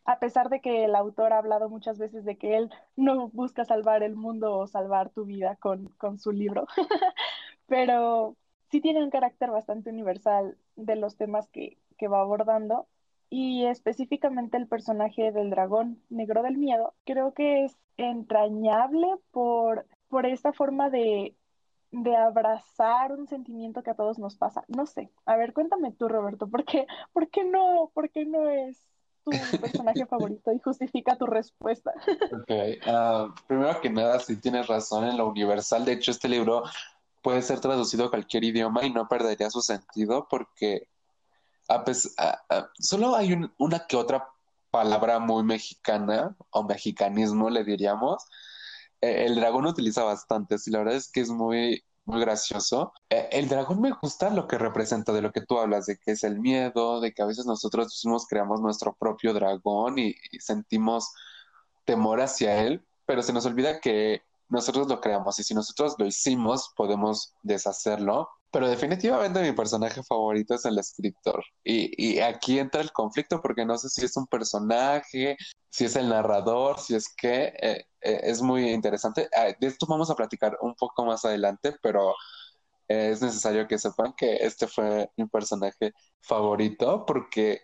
a 0.05 0.19
pesar 0.19 0.49
de 0.49 0.61
que 0.61 0.85
el 0.85 0.95
autor 0.95 1.33
ha 1.33 1.37
hablado 1.37 1.69
muchas 1.69 1.97
veces 1.97 2.25
de 2.25 2.37
que 2.37 2.57
él 2.57 2.69
no 2.95 3.29
busca 3.29 3.65
salvar 3.65 4.03
el 4.03 4.15
mundo 4.15 4.57
o 4.57 4.67
salvar 4.67 5.09
tu 5.11 5.25
vida 5.25 5.55
con, 5.57 5.89
con 5.97 6.19
su 6.19 6.31
libro, 6.31 6.65
pero 7.67 8.35
sí 8.71 8.81
tiene 8.81 9.03
un 9.03 9.09
carácter 9.09 9.51
bastante 9.51 9.89
universal 9.89 10.57
de 10.75 10.95
los 10.95 11.17
temas 11.17 11.47
que, 11.49 11.77
que 11.97 12.07
va 12.07 12.21
abordando 12.21 12.87
y 13.29 13.65
específicamente 13.65 14.57
el 14.57 14.67
personaje 14.67 15.31
del 15.31 15.49
dragón 15.49 16.01
negro 16.09 16.43
del 16.43 16.57
miedo, 16.57 16.93
creo 17.05 17.33
que 17.33 17.65
es 17.65 17.77
entrañable 17.97 19.07
por, 19.31 19.85
por 20.09 20.25
esta 20.25 20.51
forma 20.53 20.89
de, 20.89 21.35
de 21.91 22.15
abrazar 22.15 23.13
un 23.13 23.27
sentimiento 23.27 23.83
que 23.83 23.91
a 23.91 23.95
todos 23.95 24.19
nos 24.19 24.35
pasa. 24.35 24.63
No 24.67 24.85
sé, 24.85 25.11
a 25.25 25.37
ver, 25.37 25.53
cuéntame 25.53 25.91
tú, 25.91 26.07
Roberto, 26.07 26.47
¿por 26.49 26.65
qué, 26.65 26.87
por 27.13 27.29
qué 27.29 27.45
no, 27.45 27.91
por 27.93 28.09
qué 28.09 28.25
no 28.25 28.49
es 28.49 28.85
tu 29.23 29.31
personaje 29.61 30.05
favorito 30.05 30.51
y 30.51 30.59
justifica 30.59 31.15
tu 31.15 31.25
respuesta. 31.25 31.91
Ok, 32.31 32.51
ah, 32.87 33.33
primero 33.47 33.79
que 33.81 33.89
nada, 33.89 34.19
si 34.19 34.37
tienes 34.37 34.67
razón 34.67 35.05
en 35.05 35.17
lo 35.17 35.29
universal, 35.29 35.85
de 35.85 35.93
hecho 35.93 36.11
este 36.11 36.27
libro 36.27 36.63
puede 37.21 37.41
ser 37.41 37.59
traducido 37.59 38.05
a 38.05 38.09
cualquier 38.09 38.43
idioma 38.43 38.85
y 38.85 38.91
no 38.91 39.07
perdería 39.07 39.49
su 39.49 39.61
sentido 39.61 40.27
porque 40.29 40.87
a 41.69 41.83
solo 42.79 43.15
hay 43.15 43.37
una 43.57 43.87
que 43.87 43.95
otra 43.95 44.27
palabra 44.71 45.19
muy 45.19 45.43
mexicana 45.43 46.35
o 46.49 46.63
mexicanismo 46.63 47.49
le 47.49 47.63
diríamos. 47.63 48.25
Eh, 49.01 49.25
el 49.25 49.35
dragón 49.35 49.65
utiliza 49.65 50.03
bastantes 50.03 50.67
y 50.67 50.71
la 50.71 50.79
verdad 50.79 50.95
es 50.95 51.11
que 51.11 51.21
es 51.21 51.29
muy 51.29 51.83
muy 52.05 52.19
gracioso. 52.21 52.93
Eh, 53.09 53.29
el 53.31 53.47
dragón 53.47 53.81
me 53.81 53.91
gusta 53.91 54.29
lo 54.29 54.47
que 54.47 54.57
representa 54.57 55.13
de 55.13 55.21
lo 55.21 55.31
que 55.31 55.41
tú 55.41 55.59
hablas, 55.59 55.85
de 55.85 55.97
que 55.97 56.11
es 56.11 56.23
el 56.23 56.39
miedo, 56.39 56.99
de 57.01 57.13
que 57.13 57.21
a 57.21 57.25
veces 57.25 57.45
nosotros 57.45 57.87
mismos 57.87 58.25
creamos 58.27 58.61
nuestro 58.61 58.95
propio 58.95 59.33
dragón 59.33 59.99
y, 59.99 60.15
sentimos 60.39 61.11
temor 61.85 62.21
hacia 62.21 62.63
él, 62.63 62.85
pero 63.05 63.23
se 63.23 63.33
nos 63.33 63.45
olvida 63.45 63.79
que 63.81 64.23
nosotros 64.51 64.87
lo 64.89 64.99
creamos 64.99 65.39
y 65.39 65.43
si 65.43 65.53
nosotros 65.53 65.95
lo 65.97 66.05
hicimos, 66.05 66.71
podemos 66.75 67.33
deshacerlo. 67.41 68.29
Pero 68.51 68.67
definitivamente 68.67 69.41
mi 69.41 69.53
personaje 69.53 70.03
favorito 70.03 70.55
es 70.55 70.65
el 70.65 70.77
escritor. 70.77 71.41
Y, 71.63 72.19
aquí 72.19 72.59
entra 72.59 72.81
el 72.81 72.91
conflicto 72.91 73.41
porque 73.41 73.65
no 73.65 73.77
sé 73.77 73.87
si 73.89 74.05
es 74.05 74.17
un 74.17 74.27
personaje, 74.27 75.37
si 75.69 75.85
es 75.85 75.95
el 75.95 76.09
narrador, 76.09 76.79
si 76.79 76.95
es 76.95 77.07
que 77.15 77.53
eh, 77.61 77.85
eh, 78.01 78.19
es 78.23 78.41
muy 78.41 78.71
interesante. 78.71 79.29
Ah, 79.33 79.55
de 79.57 79.67
esto 79.67 79.85
vamos 79.87 80.09
a 80.09 80.15
platicar 80.15 80.57
un 80.61 80.75
poco 80.75 81.05
más 81.05 81.23
adelante, 81.23 81.73
pero 81.81 82.13
es 82.89 83.21
necesario 83.21 83.67
que 83.69 83.79
sepan 83.79 84.13
que 84.17 84.35
este 84.35 84.67
fue 84.67 85.09
mi 85.15 85.27
personaje 85.27 85.93
favorito 86.19 87.05
porque 87.05 87.61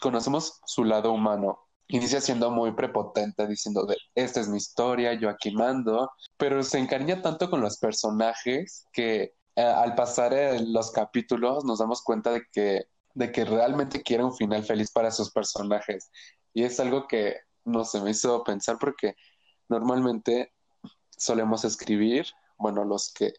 conocemos 0.00 0.60
su 0.66 0.82
lado 0.84 1.12
humano. 1.12 1.65
Inicia 1.88 2.20
siendo 2.20 2.50
muy 2.50 2.72
prepotente, 2.72 3.46
diciendo 3.46 3.86
de, 3.86 3.96
esta 4.14 4.40
es 4.40 4.48
mi 4.48 4.56
historia, 4.56 5.14
yo 5.14 5.28
aquí 5.30 5.52
mando, 5.52 6.10
pero 6.36 6.62
se 6.62 6.78
encariña 6.78 7.22
tanto 7.22 7.48
con 7.48 7.60
los 7.60 7.78
personajes 7.78 8.86
que 8.92 9.34
eh, 9.54 9.62
al 9.62 9.94
pasar 9.94 10.34
los 10.66 10.90
capítulos 10.90 11.64
nos 11.64 11.78
damos 11.78 12.02
cuenta 12.02 12.32
de 12.32 12.42
que, 12.52 12.86
de 13.14 13.32
que 13.32 13.44
realmente 13.44 14.02
quiere 14.02 14.24
un 14.24 14.34
final 14.34 14.64
feliz 14.64 14.90
para 14.90 15.10
sus 15.10 15.30
personajes. 15.30 16.10
Y 16.52 16.64
es 16.64 16.80
algo 16.80 17.06
que 17.06 17.36
no 17.64 17.84
se 17.84 18.00
me 18.00 18.10
hizo 18.10 18.42
pensar 18.44 18.78
porque 18.78 19.14
normalmente 19.68 20.52
solemos 21.16 21.64
escribir, 21.64 22.26
bueno, 22.58 22.84
los 22.84 23.12
que 23.12 23.32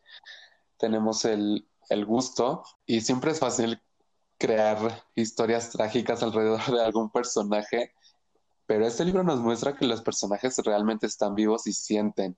tenemos 0.78 1.26
el, 1.26 1.68
el 1.90 2.06
gusto, 2.06 2.64
y 2.86 3.02
siempre 3.02 3.32
es 3.32 3.40
fácil 3.40 3.82
crear 4.38 5.06
historias 5.16 5.72
trágicas 5.72 6.22
alrededor 6.24 6.66
de 6.66 6.84
algún 6.84 7.12
personaje, 7.12 7.94
pero 8.68 8.86
este 8.86 9.06
libro 9.06 9.24
nos 9.24 9.40
muestra 9.40 9.76
que 9.76 9.88
los 9.88 10.02
personajes 10.02 10.58
realmente 10.64 11.08
están 11.08 11.34
vivos 11.34 11.66
y 11.66 11.74
sienten 11.74 12.38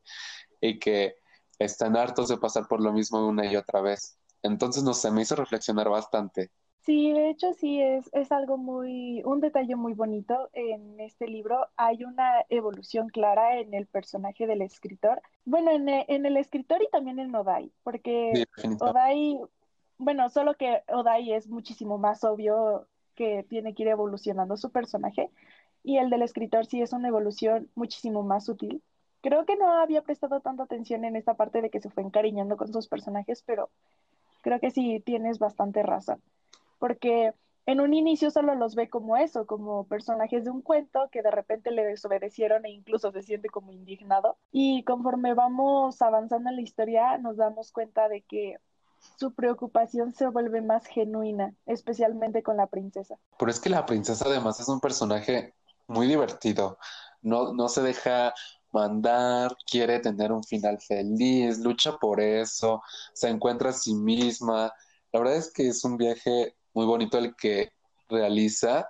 y 0.61 0.79
que 0.79 1.15
están 1.57 1.97
hartos 1.97 2.29
de 2.29 2.37
pasar 2.37 2.67
por 2.67 2.81
lo 2.81 2.93
mismo 2.93 3.27
una 3.27 3.51
y 3.51 3.55
otra 3.55 3.81
vez. 3.81 4.17
Entonces, 4.43 4.83
no 4.83 4.93
sé, 4.93 5.11
me 5.11 5.23
hizo 5.23 5.35
reflexionar 5.35 5.89
bastante. 5.89 6.51
Sí, 6.81 7.11
de 7.11 7.29
hecho 7.29 7.51
sí 7.53 7.81
es, 7.81 8.09
es 8.13 8.31
algo 8.31 8.57
muy, 8.57 9.21
un 9.25 9.41
detalle 9.41 9.75
muy 9.75 9.93
bonito 9.93 10.49
en 10.53 10.99
este 10.99 11.27
libro. 11.27 11.67
Hay 11.75 12.03
una 12.05 12.45
evolución 12.47 13.09
clara 13.09 13.59
en 13.59 13.73
el 13.73 13.85
personaje 13.85 14.47
del 14.47 14.61
escritor. 14.61 15.21
Bueno, 15.45 15.71
en, 15.71 15.89
en 15.89 16.25
el 16.25 16.37
escritor 16.37 16.81
y 16.81 16.89
también 16.89 17.19
en 17.19 17.35
Odai, 17.35 17.71
porque 17.83 18.45
Odai, 18.79 19.39
bueno, 19.97 20.29
solo 20.29 20.55
que 20.55 20.81
Odai 20.87 21.33
es 21.33 21.47
muchísimo 21.47 21.97
más 21.97 22.23
obvio 22.23 22.87
que 23.13 23.43
tiene 23.43 23.75
que 23.75 23.83
ir 23.83 23.89
evolucionando 23.89 24.55
su 24.55 24.71
personaje 24.71 25.29
y 25.83 25.97
el 25.97 26.09
del 26.09 26.21
escritor 26.21 26.65
sí 26.65 26.81
es 26.81 26.93
una 26.93 27.07
evolución 27.07 27.69
muchísimo 27.75 28.23
más 28.23 28.45
sutil. 28.45 28.81
Creo 29.21 29.45
que 29.45 29.55
no 29.55 29.71
había 29.71 30.01
prestado 30.01 30.39
tanta 30.39 30.63
atención 30.63 31.03
en 31.03 31.15
esta 31.15 31.33
parte 31.33 31.61
de 31.61 31.69
que 31.69 31.81
se 31.81 31.89
fue 31.89 32.03
encariñando 32.03 32.57
con 32.57 32.71
sus 32.71 32.87
personajes, 32.87 33.43
pero 33.45 33.69
creo 34.41 34.59
que 34.59 34.71
sí 34.71 35.01
tienes 35.05 35.39
bastante 35.39 35.83
razón, 35.83 36.21
porque 36.79 37.33
en 37.65 37.81
un 37.81 37.93
inicio 37.93 38.31
solo 38.31 38.55
los 38.55 38.73
ve 38.73 38.89
como 38.89 39.15
eso, 39.15 39.45
como 39.45 39.83
personajes 39.83 40.43
de 40.43 40.49
un 40.49 40.61
cuento 40.61 41.07
que 41.11 41.21
de 41.21 41.29
repente 41.29 41.69
le 41.69 41.85
desobedecieron 41.85 42.65
e 42.65 42.71
incluso 42.71 43.11
se 43.11 43.21
siente 43.21 43.49
como 43.49 43.71
indignado. 43.71 44.37
Y 44.51 44.83
conforme 44.85 45.35
vamos 45.35 46.01
avanzando 46.01 46.49
en 46.49 46.55
la 46.55 46.61
historia, 46.63 47.19
nos 47.19 47.37
damos 47.37 47.71
cuenta 47.71 48.09
de 48.09 48.21
que 48.21 48.57
su 49.17 49.33
preocupación 49.33 50.13
se 50.13 50.27
vuelve 50.27 50.61
más 50.61 50.85
genuina, 50.87 51.53
especialmente 51.67 52.41
con 52.41 52.57
la 52.57 52.65
princesa. 52.65 53.17
Pero 53.37 53.51
es 53.51 53.59
que 53.59 53.69
la 53.69 53.85
princesa 53.85 54.25
además 54.25 54.59
es 54.59 54.67
un 54.67 54.79
personaje 54.79 55.53
muy 55.89 56.07
divertido. 56.07 56.77
No, 57.21 57.53
no 57.53 57.67
se 57.67 57.81
deja 57.81 58.33
mandar, 58.71 59.57
quiere 59.69 59.99
tener 59.99 60.31
un 60.31 60.43
final 60.43 60.79
feliz, 60.79 61.59
lucha 61.59 61.97
por 61.97 62.21
eso, 62.21 62.81
se 63.13 63.29
encuentra 63.29 63.71
a 63.71 63.73
sí 63.73 63.93
misma. 63.93 64.71
La 65.11 65.19
verdad 65.19 65.35
es 65.37 65.51
que 65.51 65.67
es 65.67 65.83
un 65.83 65.97
viaje 65.97 66.55
muy 66.73 66.85
bonito 66.85 67.17
el 67.17 67.35
que 67.35 67.71
realiza 68.07 68.87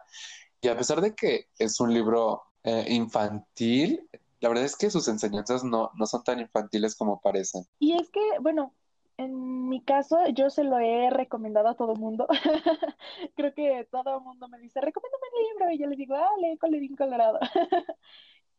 y 0.61 0.67
a 0.67 0.77
pesar 0.77 1.01
de 1.01 1.15
que 1.15 1.47
es 1.57 1.79
un 1.79 1.93
libro 1.93 2.43
eh, 2.63 2.85
infantil, 2.89 4.07
la 4.41 4.49
verdad 4.49 4.65
es 4.65 4.75
que 4.75 4.89
sus 4.89 5.07
enseñanzas 5.07 5.63
no, 5.63 5.91
no 5.95 6.05
son 6.05 6.23
tan 6.23 6.39
infantiles 6.39 6.95
como 6.95 7.21
parecen. 7.21 7.65
Y 7.79 7.93
es 7.93 8.09
que, 8.09 8.21
bueno, 8.41 8.73
en 9.19 9.67
mi 9.67 9.81
caso, 9.81 10.17
yo 10.29 10.49
se 10.49 10.63
lo 10.63 10.79
he 10.79 11.09
recomendado 11.09 11.67
a 11.67 11.75
todo 11.75 11.93
mundo. 11.93 12.25
Creo 13.35 13.53
que 13.53 13.85
todo 13.91 14.21
mundo 14.21 14.47
me 14.47 14.59
dice, 14.59 14.79
recomiéndame 14.79 15.25
el 15.35 15.47
libro. 15.49 15.71
Y 15.71 15.77
yo 15.77 15.87
le 15.87 15.97
digo, 15.97 16.15
ah, 16.15 16.29
lee 16.39 16.57
Colerín 16.57 16.95
Colorado. 16.95 17.37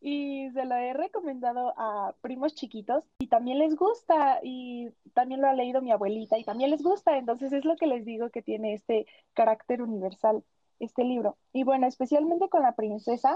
y 0.01 0.51
se 0.51 0.65
lo 0.65 0.75
he 0.75 0.93
recomendado 0.93 1.73
a 1.77 2.13
primos 2.21 2.53
chiquitos 2.53 3.03
y 3.17 3.25
también 3.25 3.57
les 3.57 3.75
gusta. 3.75 4.39
Y 4.43 4.91
también 5.15 5.41
lo 5.41 5.47
ha 5.47 5.53
leído 5.53 5.81
mi 5.81 5.91
abuelita 5.91 6.37
y 6.37 6.43
también 6.43 6.69
les 6.69 6.83
gusta. 6.83 7.17
Entonces 7.17 7.51
es 7.53 7.65
lo 7.65 7.75
que 7.75 7.87
les 7.87 8.05
digo 8.05 8.29
que 8.29 8.43
tiene 8.43 8.75
este 8.75 9.07
carácter 9.33 9.81
universal, 9.81 10.43
este 10.79 11.03
libro. 11.03 11.39
Y 11.53 11.63
bueno, 11.63 11.87
especialmente 11.87 12.49
con 12.49 12.61
la 12.61 12.75
princesa, 12.75 13.35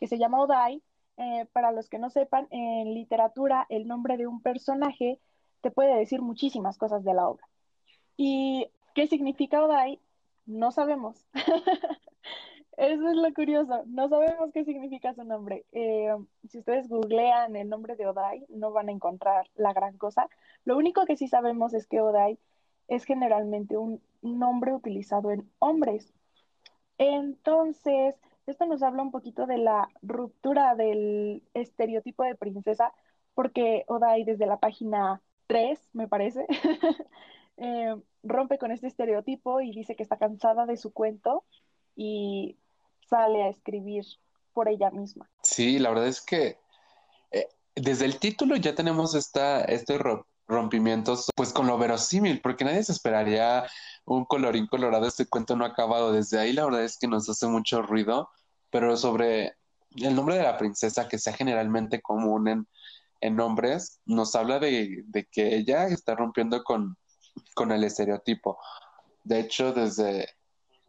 que 0.00 0.08
se 0.08 0.18
llama 0.18 0.40
Odai. 0.40 0.82
Eh, 1.18 1.46
para 1.52 1.70
los 1.70 1.88
que 1.88 1.98
no 1.98 2.10
sepan, 2.10 2.48
en 2.50 2.94
literatura 2.94 3.66
el 3.68 3.86
nombre 3.86 4.16
de 4.16 4.26
un 4.26 4.40
personaje 4.40 5.20
te 5.60 5.70
puede 5.70 5.96
decir 5.96 6.22
muchísimas 6.22 6.78
cosas 6.78 7.04
de 7.04 7.14
la 7.14 7.28
obra. 7.28 7.48
¿Y 8.16 8.68
qué 8.94 9.06
significa 9.06 9.64
Odai? 9.64 10.00
No 10.46 10.70
sabemos. 10.72 11.26
Eso 12.76 13.08
es 13.08 13.16
lo 13.16 13.34
curioso, 13.34 13.82
no 13.86 14.08
sabemos 14.08 14.52
qué 14.52 14.64
significa 14.64 15.12
su 15.12 15.24
nombre. 15.24 15.66
Eh, 15.72 16.14
si 16.48 16.58
ustedes 16.58 16.88
googlean 16.88 17.56
el 17.56 17.68
nombre 17.68 17.96
de 17.96 18.06
Odai, 18.06 18.46
no 18.48 18.70
van 18.70 18.88
a 18.88 18.92
encontrar 18.92 19.50
la 19.56 19.72
gran 19.72 19.98
cosa. 19.98 20.28
Lo 20.64 20.76
único 20.76 21.04
que 21.04 21.16
sí 21.16 21.26
sabemos 21.26 21.74
es 21.74 21.88
que 21.88 22.00
Odai 22.00 22.38
es 22.86 23.04
generalmente 23.04 23.76
un 23.76 24.00
nombre 24.22 24.72
utilizado 24.72 25.32
en 25.32 25.50
hombres. 25.58 26.14
Entonces, 26.98 28.14
esto 28.46 28.66
nos 28.66 28.82
habla 28.82 29.02
un 29.02 29.10
poquito 29.10 29.46
de 29.46 29.58
la 29.58 29.88
ruptura 30.02 30.74
del 30.74 31.42
estereotipo 31.54 32.24
de 32.24 32.34
princesa, 32.34 32.92
porque 33.34 33.84
Odai 33.88 34.24
desde 34.24 34.46
la 34.46 34.58
página 34.58 35.20
tres, 35.48 35.80
me 35.92 36.06
parece, 36.06 36.46
eh, 37.56 37.96
rompe 38.22 38.58
con 38.58 38.70
este 38.70 38.86
estereotipo 38.86 39.60
y 39.60 39.72
dice 39.72 39.96
que 39.96 40.04
está 40.04 40.16
cansada 40.16 40.66
de 40.66 40.76
su 40.76 40.92
cuento 40.92 41.44
y 41.96 42.56
sale 43.08 43.42
a 43.42 43.48
escribir 43.48 44.04
por 44.52 44.68
ella 44.68 44.90
misma. 44.90 45.28
Sí, 45.42 45.80
la 45.80 45.88
verdad 45.88 46.06
es 46.06 46.20
que 46.20 46.58
eh, 47.32 47.48
desde 47.74 48.04
el 48.04 48.18
título 48.18 48.54
ya 48.56 48.74
tenemos 48.74 49.14
esta, 49.14 49.62
este 49.62 49.98
rompimiento 50.46 51.18
pues 51.34 51.52
con 51.52 51.66
lo 51.66 51.78
verosímil, 51.78 52.40
porque 52.40 52.64
nadie 52.64 52.84
se 52.84 52.92
esperaría 52.92 53.66
un 54.04 54.24
colorín 54.24 54.66
colorado, 54.66 55.06
este 55.06 55.26
cuento 55.26 55.56
no 55.56 55.64
acabado. 55.64 56.12
Desde 56.12 56.38
ahí 56.38 56.52
la 56.52 56.64
verdad 56.64 56.84
es 56.84 56.98
que 56.98 57.08
nos 57.08 57.28
hace 57.28 57.46
mucho 57.46 57.82
ruido, 57.82 58.30
pero 58.70 58.96
sobre 58.96 59.54
el 59.96 60.14
nombre 60.14 60.36
de 60.36 60.42
la 60.42 60.58
princesa, 60.58 61.08
que 61.08 61.18
sea 61.18 61.32
generalmente 61.32 62.00
común 62.02 62.48
en, 62.48 62.68
en 63.20 63.36
nombres, 63.36 64.00
nos 64.06 64.34
habla 64.34 64.58
de, 64.58 65.04
que 65.30 65.56
ella 65.56 65.88
está 65.88 66.14
rompiendo 66.14 66.62
con, 66.62 66.96
el 67.70 67.84
estereotipo. 67.84 68.58
De 69.24 69.40
hecho, 69.40 69.72
desde 69.72 70.28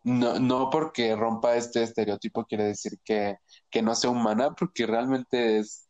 no, 0.04 0.40
no 0.40 0.70
porque 0.70 1.16
rompa 1.16 1.56
este 1.56 1.84
estereotipo 1.84 2.46
quiere 2.46 2.66
decir 2.66 3.00
que, 3.04 3.38
no 3.82 3.96
sea 3.96 4.10
humana, 4.12 4.56
porque 4.56 4.86
realmente 4.86 5.60
es, 5.60 5.88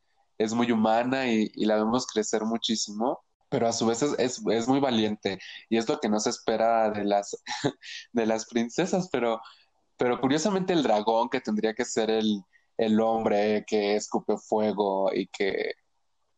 muy 0.53 0.71
humana 0.71 1.27
y, 1.27 1.49
la 1.65 1.75
vemos 1.75 2.07
crecer 2.07 2.43
muchísimo, 2.43 3.21
pero 3.49 3.67
a 3.67 3.73
su 3.73 3.85
vez 3.85 4.01
es, 4.01 4.41
muy 4.67 4.79
valiente 4.79 5.39
y 5.69 5.77
es 5.77 5.87
lo 5.89 5.99
que 5.99 6.09
no 6.09 6.19
se 6.19 6.29
espera 6.29 6.91
de 8.13 8.25
las, 8.25 8.45
princesas, 8.47 9.09
pero, 9.11 9.41
pero 9.97 10.19
curiosamente 10.21 10.73
el 10.73 10.83
dragón 10.83 11.29
que 11.29 11.41
tendría 11.41 11.73
que 11.73 11.85
ser 11.85 12.09
el 12.09 12.99
hombre 13.01 13.65
que 13.67 13.95
escupe 13.95 14.37
fuego 14.37 15.11
y 15.13 15.27
que 15.27 15.73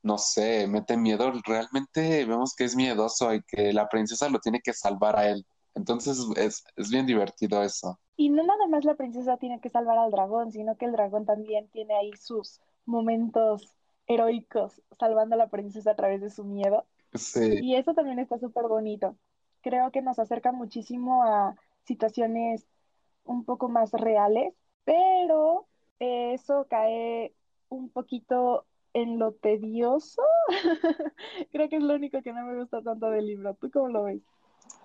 no 0.03 0.17
sé, 0.17 0.67
mete 0.67 0.97
miedo. 0.97 1.31
Realmente 1.45 2.25
vemos 2.25 2.55
que 2.55 2.63
es 2.63 2.75
miedoso 2.75 3.33
y 3.33 3.41
que 3.43 3.73
la 3.73 3.87
princesa 3.87 4.29
lo 4.29 4.39
tiene 4.39 4.61
que 4.61 4.73
salvar 4.73 5.17
a 5.17 5.29
él. 5.29 5.45
Entonces 5.75 6.19
es, 6.35 6.63
es 6.75 6.89
bien 6.89 7.05
divertido 7.05 7.61
eso. 7.63 7.99
Y 8.17 8.29
no 8.29 8.43
nada 8.43 8.67
más 8.67 8.83
la 8.83 8.95
princesa 8.95 9.37
tiene 9.37 9.59
que 9.61 9.69
salvar 9.69 9.97
al 9.97 10.11
dragón, 10.11 10.51
sino 10.51 10.75
que 10.75 10.85
el 10.85 10.91
dragón 10.91 11.25
también 11.25 11.69
tiene 11.69 11.95
ahí 11.95 12.11
sus 12.19 12.59
momentos 12.85 13.73
heroicos 14.07 14.81
salvando 14.99 15.35
a 15.35 15.37
la 15.37 15.49
princesa 15.49 15.91
a 15.91 15.95
través 15.95 16.21
de 16.21 16.29
su 16.29 16.43
miedo. 16.43 16.85
Sí. 17.13 17.59
Y 17.61 17.75
eso 17.75 17.93
también 17.93 18.19
está 18.19 18.37
súper 18.37 18.67
bonito. 18.67 19.15
Creo 19.61 19.91
que 19.91 20.01
nos 20.01 20.19
acerca 20.19 20.51
muchísimo 20.51 21.23
a 21.23 21.55
situaciones 21.83 22.67
un 23.23 23.45
poco 23.45 23.69
más 23.69 23.91
reales, 23.91 24.53
pero 24.83 25.67
eso 25.99 26.65
cae 26.69 27.33
un 27.69 27.89
poquito 27.89 28.65
en 28.93 29.19
lo 29.19 29.33
tedioso. 29.33 30.21
Creo 31.51 31.69
que 31.69 31.77
es 31.77 31.83
lo 31.83 31.95
único 31.95 32.21
que 32.21 32.33
no 32.33 32.45
me 32.45 32.59
gusta 32.59 32.81
tanto 32.81 33.09
del 33.09 33.27
libro. 33.27 33.55
¿Tú 33.55 33.69
cómo 33.71 33.89
lo 33.89 34.03
ves? 34.03 34.21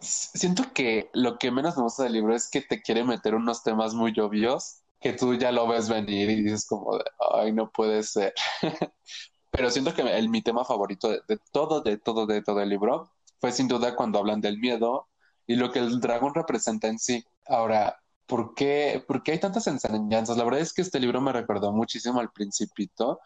Siento 0.01 0.65
que 0.75 1.11
lo 1.13 1.39
que 1.39 1.51
menos 1.51 1.77
me 1.77 1.83
gusta 1.83 2.05
del 2.05 2.13
libro 2.13 2.35
es 2.35 2.49
que 2.49 2.61
te 2.61 2.83
quiere 2.83 3.05
meter 3.05 3.35
unos 3.35 3.63
temas 3.63 3.95
muy 3.95 4.19
obvios 4.19 4.83
que 5.01 5.13
tú 5.13 5.35
ya 5.35 5.53
lo 5.53 5.67
ves 5.69 5.89
venir 5.89 6.31
y 6.31 6.43
dices 6.43 6.67
como, 6.67 6.99
ay, 7.35 7.53
no 7.53 7.71
puede 7.71 8.03
ser. 8.03 8.35
pero 9.51 9.71
siento 9.71 9.95
que 9.95 10.03
el, 10.03 10.29
mi 10.29 10.43
tema 10.43 10.65
favorito 10.65 11.09
de, 11.09 11.21
de 11.29 11.39
todo, 11.53 11.81
de 11.81 11.99
todo, 11.99 12.27
de 12.27 12.43
todo 12.43 12.61
el 12.61 12.69
libro 12.69 13.11
fue 13.41 13.53
sin 13.53 13.69
duda 13.69 13.95
cuando 13.95 14.19
hablan 14.19 14.41
del 14.41 14.59
miedo 14.59 15.09
y 15.47 15.57
lo 15.57 15.71
que 15.71 15.79
el 15.79 16.01
dragón 16.01 16.35
representa 16.35 16.89
en 16.89 16.99
sí. 16.99 17.25
Ahora, 17.47 18.01
¿por 18.27 18.55
qué, 18.55 19.03
¿por 19.07 19.23
qué 19.23 19.33
hay 19.33 19.41
tantas 19.41 19.67
enseñanzas? 19.67 20.37
La 20.37 20.45
verdad 20.45 20.61
es 20.61 20.73
que 20.73 20.83
este 20.83 21.01
libro 21.01 21.21
me 21.21 21.33
recordó 21.33 21.73
muchísimo 21.73 22.21
al 22.21 22.33
Principito 22.33 23.21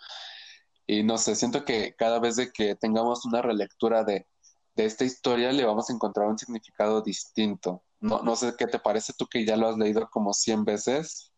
y 0.90 1.04
no 1.04 1.18
sé, 1.18 1.37
siento 1.37 1.64
que 1.64 1.94
cada 1.94 2.18
vez 2.18 2.37
de 2.37 2.50
que 2.50 2.75
tengamos 2.75 3.25
una 3.25 3.42
relectura 3.42 4.02
de, 4.04 4.26
de 4.75 4.85
esta 4.85 5.04
historia 5.04 5.52
le 5.52 5.64
vamos 5.64 5.88
a 5.88 5.92
encontrar 5.92 6.28
un 6.28 6.38
significado 6.38 7.00
distinto. 7.02 7.82
No, 8.00 8.23
no 8.23 8.35
sé 8.35 8.54
qué 8.59 8.66
te 8.66 8.78
parece 8.78 9.12
tú 9.16 9.26
que 9.26 9.44
ya 9.44 9.56
lo 9.56 9.68
has 9.68 9.76
leído 9.78 10.09
como 10.11 10.32
100 10.32 10.64
veces. 10.64 11.32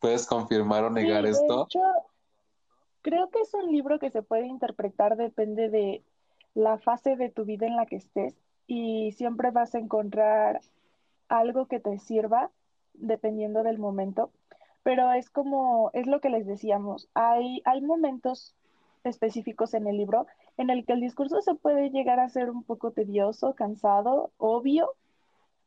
¿Puedes 0.00 0.26
confirmar 0.26 0.84
o 0.84 0.90
negar 0.90 1.22
Sí, 1.22 1.30
de 1.30 1.30
esto? 1.30 1.66
hecho, 1.66 1.80
creo 3.02 3.30
que 3.30 3.40
es 3.40 3.54
un 3.54 3.70
libro 3.72 3.98
que 3.98 4.10
se 4.10 4.22
puede 4.22 4.46
interpretar, 4.46 5.16
depende 5.16 5.68
de 5.68 6.04
la 6.54 6.78
fase 6.78 7.16
de 7.16 7.30
tu 7.30 7.44
vida 7.44 7.66
en 7.66 7.76
la 7.76 7.86
que 7.86 7.96
estés 7.96 8.34
y 8.66 9.12
siempre 9.12 9.50
vas 9.50 9.74
a 9.74 9.78
encontrar 9.78 10.60
algo 11.28 11.66
que 11.66 11.80
te 11.80 11.98
sirva 11.98 12.50
dependiendo 12.94 13.62
del 13.62 13.78
momento, 13.78 14.32
pero 14.82 15.12
es 15.12 15.30
como, 15.30 15.90
es 15.94 16.06
lo 16.06 16.20
que 16.20 16.30
les 16.30 16.46
decíamos, 16.46 17.08
hay, 17.14 17.62
hay 17.64 17.80
momentos 17.82 18.54
específicos 19.04 19.74
en 19.74 19.86
el 19.86 19.96
libro 19.96 20.26
en 20.56 20.70
el 20.70 20.84
que 20.84 20.92
el 20.92 21.00
discurso 21.00 21.40
se 21.40 21.54
puede 21.54 21.90
llegar 21.90 22.20
a 22.20 22.28
ser 22.28 22.50
un 22.50 22.64
poco 22.64 22.92
tedioso, 22.92 23.54
cansado, 23.54 24.32
obvio, 24.36 24.94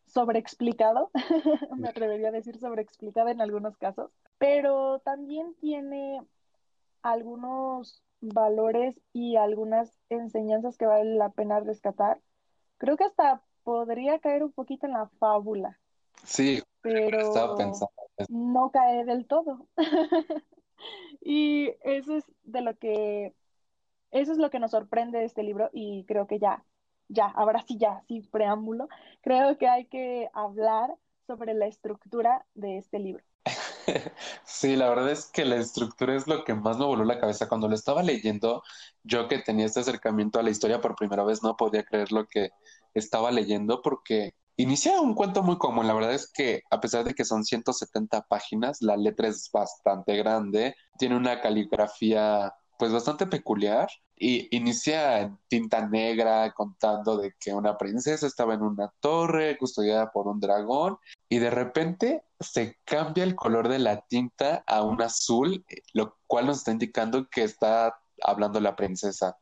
sobreexplicado, 0.05 1.09
me 1.77 1.89
atrevería 1.89 2.29
a 2.29 2.31
decir 2.31 2.59
sobreexplicado 2.59 3.29
en 3.29 3.41
algunos 3.41 3.77
casos, 3.77 4.11
pero 4.37 4.99
también 4.99 5.55
tiene 5.55 6.21
algunos 7.01 8.01
valores 8.21 8.99
y 9.11 9.35
algunas 9.35 9.91
enseñanzas 10.09 10.77
que 10.77 10.85
vale 10.85 11.15
la 11.15 11.29
pena 11.29 11.59
rescatar. 11.59 12.19
Creo 12.77 12.97
que 12.97 13.03
hasta 13.05 13.41
podría 13.63 14.19
caer 14.19 14.43
un 14.43 14.51
poquito 14.51 14.85
en 14.85 14.93
la 14.93 15.07
fábula, 15.19 15.79
Sí, 16.23 16.61
estaba 16.83 17.55
pero 17.55 17.55
pensando. 17.57 17.91
no 18.29 18.71
cae 18.71 19.03
del 19.05 19.25
todo. 19.27 19.67
Y 21.21 21.71
eso 21.83 22.17
es 22.17 22.25
de 22.43 22.61
lo 22.61 22.77
que, 22.77 23.33
eso 24.11 24.31
es 24.31 24.37
lo 24.37 24.49
que 24.49 24.59
nos 24.59 24.71
sorprende 24.71 25.19
de 25.19 25.25
este 25.25 25.43
libro 25.43 25.69
y 25.73 26.05
creo 26.05 26.27
que 26.27 26.39
ya, 26.39 26.65
ya, 27.07 27.25
ahora 27.27 27.63
sí 27.67 27.77
ya, 27.77 28.03
sin 28.07 28.25
preámbulo, 28.29 28.87
creo 29.21 29.57
que 29.57 29.67
hay 29.67 29.85
que 29.85 30.29
hablar 30.33 30.95
sobre 31.27 31.53
la 31.53 31.67
estructura 31.67 32.45
de 32.53 32.77
este 32.77 32.99
libro. 32.99 33.23
Sí, 34.45 34.75
la 34.75 34.89
verdad 34.89 35.11
es 35.11 35.25
que 35.25 35.45
la 35.45 35.55
estructura 35.57 36.15
es 36.15 36.27
lo 36.27 36.43
que 36.43 36.53
más 36.53 36.77
me 36.77 36.85
voló 36.85 37.03
la 37.03 37.19
cabeza. 37.19 37.49
Cuando 37.49 37.67
lo 37.67 37.75
estaba 37.75 38.03
leyendo, 38.03 38.63
yo 39.03 39.27
que 39.27 39.39
tenía 39.39 39.65
este 39.65 39.81
acercamiento 39.81 40.39
a 40.39 40.43
la 40.43 40.51
historia 40.51 40.79
por 40.81 40.95
primera 40.95 41.23
vez, 41.23 41.43
no 41.43 41.57
podía 41.57 41.83
creer 41.83 42.11
lo 42.11 42.27
que 42.27 42.51
estaba 42.93 43.31
leyendo 43.31 43.81
porque 43.81 44.35
inicia 44.57 45.00
un 45.01 45.13
cuento 45.13 45.43
muy 45.43 45.57
común. 45.57 45.88
La 45.88 45.93
verdad 45.93 46.13
es 46.13 46.31
que 46.31 46.63
a 46.69 46.79
pesar 46.79 47.03
de 47.03 47.13
que 47.13 47.25
son 47.25 47.43
170 47.43 48.24
páginas, 48.24 48.81
la 48.81 48.98
letra 48.98 49.27
es 49.27 49.50
bastante 49.51 50.15
grande, 50.17 50.75
tiene 50.98 51.15
una 51.15 51.41
caligrafía 51.41 52.53
pues 52.77 52.91
bastante 52.91 53.27
peculiar 53.27 53.88
y 54.15 54.55
inicia 54.55 55.22
en 55.22 55.38
tinta 55.48 55.88
negra 55.88 56.51
contando 56.53 57.17
de 57.17 57.33
que 57.39 57.53
una 57.53 57.77
princesa 57.77 58.27
estaba 58.27 58.53
en 58.53 58.62
una 58.62 58.91
torre 59.00 59.57
custodiada 59.57 60.12
por 60.12 60.27
un 60.27 60.39
dragón 60.39 60.98
y 61.29 61.39
de 61.39 61.50
repente 61.50 62.24
se 62.39 62.77
cambia 62.83 63.24
el 63.24 63.36
color 63.36 63.69
de 63.69 63.79
la 63.79 64.01
tinta 64.01 64.63
a 64.67 64.83
un 64.83 65.01
azul, 65.01 65.65
lo 65.93 66.17
cual 66.27 66.48
nos 66.48 66.60
está 66.60 66.72
indicando 66.72 67.29
que 67.29 67.43
está 67.43 67.95
hablando 68.24 68.60
la 68.60 68.75
princesa. 68.75 69.38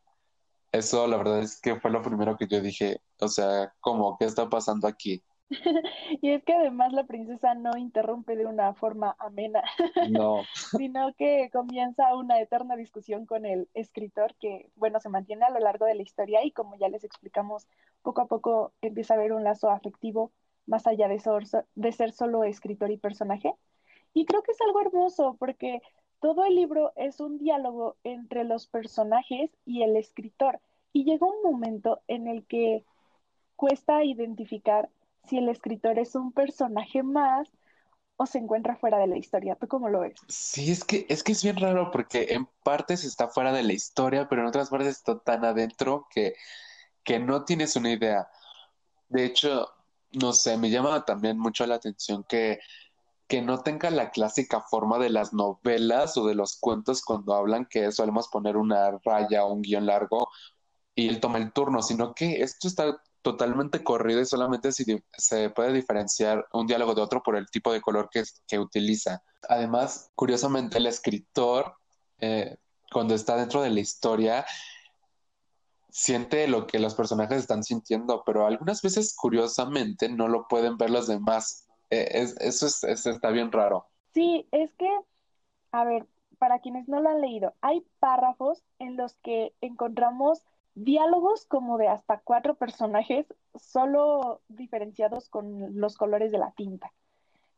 Eso, 0.71 1.05
la 1.07 1.17
verdad 1.17 1.39
es 1.39 1.59
que 1.59 1.79
fue 1.79 1.91
lo 1.91 2.01
primero 2.01 2.37
que 2.37 2.47
yo 2.47 2.61
dije, 2.61 3.01
o 3.19 3.27
sea, 3.27 3.73
¿cómo? 3.81 4.17
¿Qué 4.17 4.25
está 4.25 4.49
pasando 4.49 4.87
aquí? 4.87 5.23
Y 6.21 6.31
es 6.31 6.43
que 6.43 6.53
además 6.53 6.93
la 6.93 7.05
princesa 7.05 7.53
no 7.55 7.77
interrumpe 7.77 8.35
de 8.35 8.45
una 8.45 8.73
forma 8.73 9.15
amena, 9.19 9.61
No, 10.09 10.43
sino 10.77 11.13
que 11.15 11.49
comienza 11.51 12.15
una 12.15 12.39
eterna 12.39 12.75
discusión 12.75 13.25
con 13.25 13.45
el 13.45 13.69
escritor 13.73 14.35
que, 14.39 14.71
bueno, 14.75 14.99
se 14.99 15.09
mantiene 15.09 15.45
a 15.45 15.49
lo 15.49 15.59
largo 15.59 15.85
de 15.85 15.95
la 15.95 16.03
historia 16.03 16.43
y 16.45 16.51
como 16.51 16.77
ya 16.77 16.87
les 16.87 17.03
explicamos, 17.03 17.67
poco 18.01 18.21
a 18.21 18.27
poco 18.27 18.73
empieza 18.81 19.13
a 19.13 19.17
haber 19.17 19.33
un 19.33 19.43
lazo 19.43 19.69
afectivo 19.69 20.31
más 20.65 20.87
allá 20.87 21.07
de, 21.09 21.21
de 21.75 21.91
ser 21.91 22.11
solo 22.13 22.43
escritor 22.43 22.91
y 22.91 22.97
personaje. 22.97 23.53
Y 24.13 24.25
creo 24.25 24.43
que 24.43 24.51
es 24.51 24.61
algo 24.61 24.81
hermoso 24.81 25.35
porque 25.39 25.81
todo 26.21 26.45
el 26.45 26.55
libro 26.55 26.93
es 26.95 27.19
un 27.19 27.39
diálogo 27.39 27.97
entre 28.03 28.45
los 28.45 28.67
personajes 28.67 29.49
y 29.65 29.81
el 29.81 29.97
escritor. 29.97 30.61
Y 30.93 31.03
llega 31.03 31.25
un 31.25 31.41
momento 31.43 32.01
en 32.07 32.27
el 32.27 32.45
que 32.45 32.85
cuesta 33.55 34.03
identificar 34.03 34.89
si 35.27 35.39
el 35.39 35.49
escritor 35.49 35.99
es 35.99 36.15
un 36.15 36.31
personaje 36.31 37.03
más 37.03 37.49
o 38.17 38.27
se 38.27 38.37
encuentra 38.37 38.75
fuera 38.75 38.99
de 38.99 39.07
la 39.07 39.17
historia. 39.17 39.55
¿Tú 39.55 39.67
cómo 39.67 39.89
lo 39.89 40.01
ves? 40.01 40.13
sí, 40.27 40.71
es 40.71 40.83
que 40.83 41.07
es 41.09 41.23
que 41.23 41.31
es 41.31 41.43
bien 41.43 41.57
raro 41.57 41.89
porque 41.91 42.27
en 42.29 42.47
partes 42.63 43.03
está 43.03 43.27
fuera 43.27 43.51
de 43.51 43.63
la 43.63 43.73
historia, 43.73 44.29
pero 44.29 44.41
en 44.41 44.47
otras 44.47 44.69
partes 44.69 44.89
está 44.89 45.17
tan 45.19 45.43
adentro 45.43 46.07
que, 46.11 46.35
que 47.03 47.19
no 47.19 47.45
tienes 47.45 47.75
una 47.75 47.91
idea. 47.91 48.27
De 49.09 49.25
hecho, 49.25 49.67
no 50.11 50.33
sé, 50.33 50.55
me 50.57 50.69
llama 50.69 51.03
también 51.03 51.39
mucho 51.39 51.65
la 51.65 51.75
atención 51.75 52.23
que 52.29 52.59
que 53.31 53.41
no 53.41 53.59
tenga 53.63 53.89
la 53.91 54.11
clásica 54.11 54.59
forma 54.59 54.99
de 54.99 55.09
las 55.09 55.31
novelas 55.31 56.17
o 56.17 56.27
de 56.27 56.35
los 56.35 56.57
cuentos 56.59 57.01
cuando 57.01 57.33
hablan 57.33 57.65
que 57.65 57.89
solemos 57.93 58.27
poner 58.27 58.57
una 58.57 58.99
raya 59.05 59.45
o 59.45 59.53
un 59.53 59.61
guion 59.61 59.85
largo 59.85 60.27
y 60.95 61.07
él 61.07 61.21
toma 61.21 61.37
el 61.37 61.53
turno, 61.53 61.81
sino 61.81 62.13
que 62.13 62.41
esto 62.41 62.67
está 62.67 63.01
totalmente 63.21 63.85
corrido 63.85 64.19
y 64.19 64.25
solamente 64.25 64.73
se, 64.73 64.83
di- 64.83 65.01
se 65.17 65.49
puede 65.49 65.71
diferenciar 65.71 66.45
un 66.51 66.67
diálogo 66.67 66.93
de 66.93 67.03
otro 67.03 67.23
por 67.23 67.37
el 67.37 67.49
tipo 67.49 67.71
de 67.71 67.79
color 67.79 68.09
que, 68.11 68.21
que 68.49 68.59
utiliza. 68.59 69.23
Además, 69.47 70.11
curiosamente, 70.13 70.79
el 70.79 70.87
escritor, 70.87 71.77
eh, 72.19 72.57
cuando 72.91 73.15
está 73.15 73.37
dentro 73.37 73.61
de 73.61 73.69
la 73.69 73.79
historia, 73.79 74.45
siente 75.89 76.49
lo 76.49 76.67
que 76.67 76.79
los 76.79 76.95
personajes 76.95 77.37
están 77.37 77.63
sintiendo, 77.63 78.23
pero 78.25 78.45
algunas 78.45 78.81
veces, 78.81 79.15
curiosamente, 79.15 80.09
no 80.09 80.27
lo 80.27 80.49
pueden 80.49 80.75
ver 80.75 80.89
los 80.89 81.07
demás. 81.07 81.69
Eh, 81.91 82.07
es- 82.21 82.35
eso 82.39 82.65
es, 82.67 82.83
eso 82.83 83.11
está 83.11 83.29
bien 83.31 83.51
raro. 83.51 83.87
Sí, 84.13 84.47
es 84.51 84.73
que, 84.75 84.89
a 85.71 85.85
ver, 85.85 86.07
para 86.39 86.59
quienes 86.59 86.87
no 86.89 87.01
lo 87.01 87.09
han 87.09 87.21
leído, 87.21 87.55
hay 87.61 87.85
párrafos 87.99 88.63
en 88.79 88.97
los 88.97 89.15
que 89.17 89.55
encontramos 89.61 90.43
diálogos 90.75 91.45
como 91.45 91.77
de 91.77 91.87
hasta 91.89 92.19
cuatro 92.21 92.55
personajes, 92.55 93.27
solo 93.55 94.41
diferenciados 94.49 95.29
con 95.29 95.79
los 95.79 95.97
colores 95.97 96.31
de 96.31 96.39
la 96.39 96.51
tinta. 96.53 96.93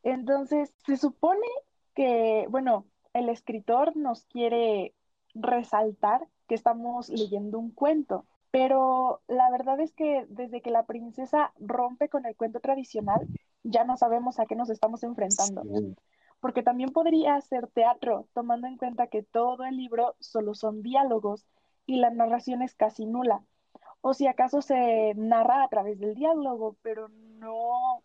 Entonces, 0.03 0.73
se 0.85 0.97
supone 0.97 1.47
que, 1.95 2.47
bueno, 2.49 2.87
el 3.13 3.29
escritor 3.29 3.95
nos 3.97 4.25
quiere 4.25 4.95
resaltar 5.35 6.27
que 6.47 6.55
estamos 6.55 7.09
leyendo 7.09 7.59
un 7.59 7.71
cuento, 7.71 8.25
pero 8.53 9.23
la 9.27 9.49
verdad 9.49 9.79
es 9.79 9.93
que 9.93 10.27
desde 10.29 10.61
que 10.61 10.69
la 10.69 10.85
princesa 10.85 11.51
rompe 11.59 12.07
con 12.07 12.27
el 12.27 12.35
cuento 12.35 12.59
tradicional, 12.59 13.27
ya 13.63 13.83
no 13.83 13.97
sabemos 13.97 14.39
a 14.39 14.45
qué 14.45 14.55
nos 14.55 14.69
estamos 14.69 15.01
enfrentando, 15.01 15.63
Sí. 15.63 15.95
porque 16.39 16.61
también 16.61 16.91
podría 16.91 17.41
ser 17.41 17.65
teatro, 17.65 18.27
tomando 18.33 18.67
en 18.67 18.77
cuenta 18.77 19.07
que 19.07 19.23
todo 19.23 19.63
el 19.65 19.75
libro 19.75 20.15
solo 20.19 20.53
son 20.53 20.83
diálogos 20.83 21.47
y 21.87 21.95
la 21.95 22.11
narración 22.11 22.61
es 22.61 22.75
casi 22.75 23.07
nula. 23.07 23.41
O 24.01 24.13
si 24.13 24.27
acaso 24.27 24.61
se 24.61 25.15
narra 25.15 25.63
a 25.63 25.69
través 25.69 25.99
del 25.99 26.13
diálogo, 26.13 26.75
pero 26.83 27.07
no 27.09 28.03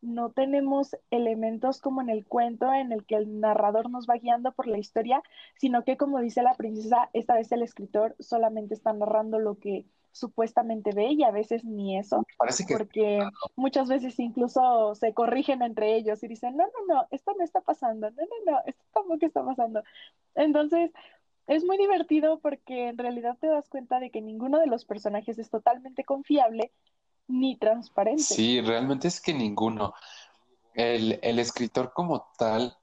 no 0.00 0.30
tenemos 0.30 0.96
elementos 1.10 1.80
como 1.80 2.00
en 2.00 2.10
el 2.10 2.24
cuento 2.24 2.72
en 2.72 2.92
el 2.92 3.04
que 3.04 3.16
el 3.16 3.40
narrador 3.40 3.90
nos 3.90 4.06
va 4.06 4.18
guiando 4.18 4.52
por 4.52 4.66
la 4.66 4.78
historia, 4.78 5.22
sino 5.56 5.84
que 5.84 5.96
como 5.96 6.20
dice 6.20 6.42
la 6.42 6.54
princesa, 6.54 7.10
esta 7.12 7.34
vez 7.34 7.50
el 7.52 7.62
escritor 7.62 8.14
solamente 8.18 8.74
está 8.74 8.92
narrando 8.92 9.38
lo 9.38 9.58
que 9.58 9.86
supuestamente 10.12 10.92
ve 10.92 11.12
y 11.12 11.22
a 11.22 11.30
veces 11.30 11.64
ni 11.64 11.96
eso, 11.96 12.24
Parece 12.38 12.66
que 12.66 12.76
porque 12.76 13.20
muchas 13.56 13.88
veces 13.88 14.18
incluso 14.18 14.94
se 14.94 15.14
corrigen 15.14 15.62
entre 15.62 15.96
ellos 15.96 16.22
y 16.22 16.28
dicen, 16.28 16.56
no, 16.56 16.64
no, 16.64 16.94
no, 16.94 17.06
esto 17.10 17.32
no 17.36 17.44
está 17.44 17.60
pasando, 17.60 18.10
no, 18.10 18.22
no, 18.22 18.52
no, 18.52 18.58
esto 18.66 18.84
tampoco 18.92 19.26
está 19.26 19.44
pasando. 19.44 19.82
Entonces, 20.34 20.90
es 21.46 21.64
muy 21.64 21.78
divertido 21.78 22.40
porque 22.40 22.88
en 22.88 22.98
realidad 22.98 23.38
te 23.40 23.46
das 23.46 23.68
cuenta 23.68 24.00
de 24.00 24.10
que 24.10 24.20
ninguno 24.20 24.58
de 24.58 24.66
los 24.66 24.84
personajes 24.84 25.38
es 25.38 25.50
totalmente 25.50 26.04
confiable 26.04 26.72
ni 27.28 27.56
transparente. 27.58 28.22
sí, 28.22 28.60
realmente 28.60 29.08
es 29.08 29.20
que 29.20 29.34
ninguno. 29.34 29.94
El, 30.74 31.18
el 31.22 31.38
escritor 31.38 31.92
como 31.92 32.30
tal, 32.38 32.76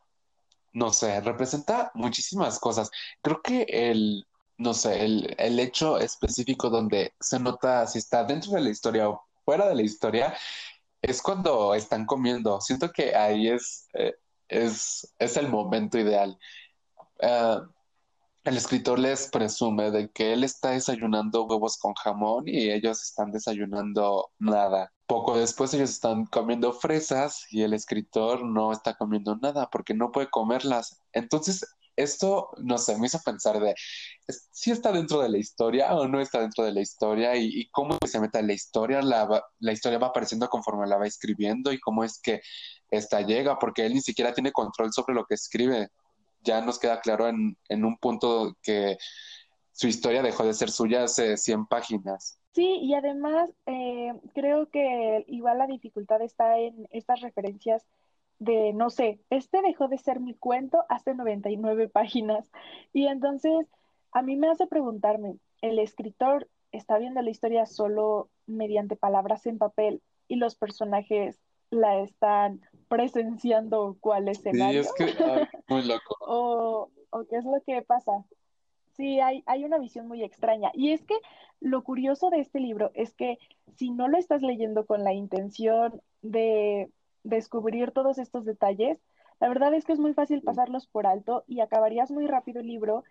no 0.74 0.92
sé, 0.94 1.22
representa 1.22 1.92
muchísimas 1.94 2.60
cosas. 2.60 2.92
Creo 3.22 3.42
que 3.42 3.64
el, 3.70 4.28
no 4.58 4.74
sé, 4.74 5.06
el, 5.06 5.36
el 5.38 5.60
hecho 5.60 5.98
específico 6.00 6.70
donde 6.70 7.14
se 7.20 7.40
nota 7.40 7.88
si 7.88 8.00
está 8.00 8.24
dentro 8.24 8.52
de 8.54 8.62
la 8.62 8.70
historia 8.70 9.10
o 9.10 9.26
fuera 9.46 9.68
de 9.68 9.76
la 9.76 9.84
historia 9.84 10.36
es 11.02 11.22
cuando 11.22 11.74
están 11.76 12.06
comiendo. 12.06 12.60
Siento 12.62 12.92
que 12.92 13.16
ahí 13.16 13.48
es, 13.50 13.88
eh, 13.94 14.16
es, 14.50 15.14
es 15.20 15.38
el 15.38 15.50
momento 15.50 15.98
ideal. 16.00 16.38
Ah, 17.22 17.68
el 18.46 18.58
escritor 18.58 19.00
les 19.00 19.28
presume 19.30 19.90
de 19.90 20.12
que 20.12 20.32
él 20.32 20.44
está 20.44 20.70
desayunando 20.72 21.46
huevos 21.46 21.78
con 21.78 21.96
jamón 21.96 22.48
y 22.48 22.70
ellos 22.72 23.02
están 23.02 23.32
desayunando 23.32 24.30
nada. 24.38 24.94
Poco 25.08 25.38
después 25.38 25.74
ellos 25.74 25.90
están 25.90 26.28
comiendo 26.28 26.72
fresas 26.72 27.48
y 27.50 27.64
el 27.64 27.74
escritor 27.74 28.46
no 28.46 28.72
está 28.72 28.94
comiendo 28.94 29.36
nada 29.38 29.68
porque 29.72 29.96
no 29.96 30.12
puede 30.12 30.30
comerlas. 30.30 31.02
Entonces, 31.12 31.66
esto, 31.96 32.50
no 32.58 32.78
sé, 32.78 32.98
me 33.00 33.08
hizo 33.08 33.20
pensar 33.26 33.60
de 33.60 33.74
si 34.52 34.70
está 34.70 34.92
dentro 34.92 35.22
de 35.22 35.30
la 35.30 35.40
historia 35.40 35.96
o 35.96 36.08
no 36.08 36.20
está 36.20 36.40
dentro 36.40 36.64
de 36.66 36.74
la 36.74 36.82
historia 36.82 37.36
y, 37.36 37.68
cómo 37.72 37.98
se 38.06 38.20
mete 38.20 38.40
en 38.40 38.48
la 38.48 38.54
historia. 38.54 39.02
La, 39.02 39.44
la 39.60 39.72
historia 39.72 39.98
va 39.98 40.08
apareciendo 40.08 40.48
conforme 40.50 40.86
la 40.86 40.98
va 40.98 41.08
escribiendo 41.08 41.72
y 41.72 41.80
cómo 41.80 42.04
es 42.04 42.20
que 42.22 42.42
esta 42.92 43.22
llega, 43.22 43.58
porque 43.58 43.88
él 43.88 43.94
ni 43.96 44.02
siquiera 44.02 44.34
tiene 44.34 44.52
control 44.52 44.94
sobre 44.94 45.16
lo 45.16 45.26
que 45.26 45.34
escribe 45.34 45.90
ya 46.46 46.62
nos 46.62 46.80
queda 46.80 47.02
claro 47.02 47.28
en, 47.28 47.58
un 47.70 47.98
punto 47.98 48.56
que 48.62 48.98
su 49.74 49.88
historia 49.88 50.22
dejó 50.22 50.46
de 50.46 50.54
ser 50.54 50.70
suya 50.70 51.04
hace 51.04 51.36
100 51.36 51.66
páginas. 51.66 52.40
Sí, 52.54 52.80
y 52.82 52.94
además 52.94 53.52
eh, 53.66 54.14
creo 54.34 54.70
que 54.70 55.26
igual 55.28 55.58
la 55.58 55.68
dificultad 55.68 56.22
está 56.22 56.58
en 56.58 56.88
estas 56.92 57.20
referencias 57.20 57.86
de, 58.40 58.72
no 58.74 58.90
sé, 58.90 59.20
este 59.30 59.62
dejó 59.62 59.88
de 59.88 59.98
ser 59.98 60.20
mi 60.22 60.36
cuento 60.36 60.86
hace 60.88 61.14
99 61.14 61.90
páginas. 61.90 62.50
Y 62.94 63.08
entonces 63.08 63.68
a 64.12 64.22
mí 64.22 64.38
me 64.38 64.50
hace 64.50 64.68
preguntarme, 64.68 65.36
¿el 65.62 65.80
escritor 65.80 66.48
está 66.72 66.98
viendo 66.98 67.22
la 67.22 67.30
historia 67.30 67.66
solo 67.66 68.30
mediante 68.46 68.96
palabras 68.96 69.46
en 69.46 69.58
papel 69.58 70.02
y 70.28 70.38
los 70.38 70.56
personajes 70.56 71.40
la 71.76 72.00
están 72.00 72.62
presenciando 72.88 73.98
cuál 74.00 74.28
escenario. 74.28 74.84
Sí, 74.84 74.90
es 75.04 75.16
que, 75.16 75.48
muy 75.68 75.84
loco. 75.84 76.16
o, 76.22 76.90
o 77.10 77.26
qué 77.26 77.38
es 77.38 77.46
lo 77.46 77.62
que 77.66 77.82
pasa. 77.82 78.26
Sí, 78.96 79.20
hay, 79.20 79.44
hay 79.46 79.66
una 79.66 79.78
visión 79.78 80.08
muy 80.08 80.24
extraña. 80.24 80.72
Y 80.74 80.92
es 80.92 81.04
que 81.04 81.16
lo 81.60 81.84
curioso 81.84 82.30
de 82.30 82.40
este 82.40 82.60
libro 82.60 82.92
es 82.94 83.14
que 83.14 83.38
si 83.76 83.92
no 83.92 84.08
lo 84.08 84.18
estás 84.18 84.42
leyendo 84.42 84.86
con 84.86 85.04
la 85.04 85.14
intención 85.14 86.02
de 86.22 86.90
descubrir 87.24 87.92
todos 87.92 88.18
estos 88.18 88.46
detalles, 88.46 89.02
la 89.40 89.50
verdad 89.50 89.74
es 89.74 89.84
que 89.84 89.94
es 89.94 90.00
muy 90.00 90.14
fácil 90.14 90.42
pasarlos 90.42 90.88
por 90.88 91.08
alto 91.08 91.44
y 91.48 91.60
acabarías 91.60 92.12
muy 92.12 92.26
rápido 92.28 92.62
el 92.62 92.68
libro 92.68 93.04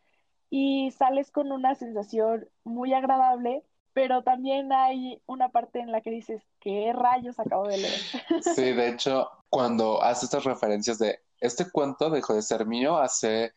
y 0.48 0.90
sales 0.92 1.30
con 1.30 1.52
una 1.52 1.74
sensación 1.74 2.48
muy 2.64 2.94
agradable 2.94 3.64
pero 3.94 4.22
también 4.22 4.72
hay 4.72 5.22
una 5.26 5.48
parte 5.48 5.78
en 5.78 5.92
la 5.92 6.00
que 6.00 6.10
dices, 6.10 6.42
¿qué 6.60 6.92
rayos 6.92 7.38
acabo 7.38 7.68
de 7.68 7.78
leer? 7.78 8.00
Sí, 8.42 8.62
de 8.72 8.88
hecho, 8.88 9.30
cuando 9.48 10.02
hace 10.02 10.26
estas 10.26 10.44
referencias 10.44 10.98
de, 10.98 11.20
este 11.40 11.70
cuento 11.70 12.10
dejó 12.10 12.34
de 12.34 12.42
ser 12.42 12.66
mío 12.66 12.98
hace 12.98 13.54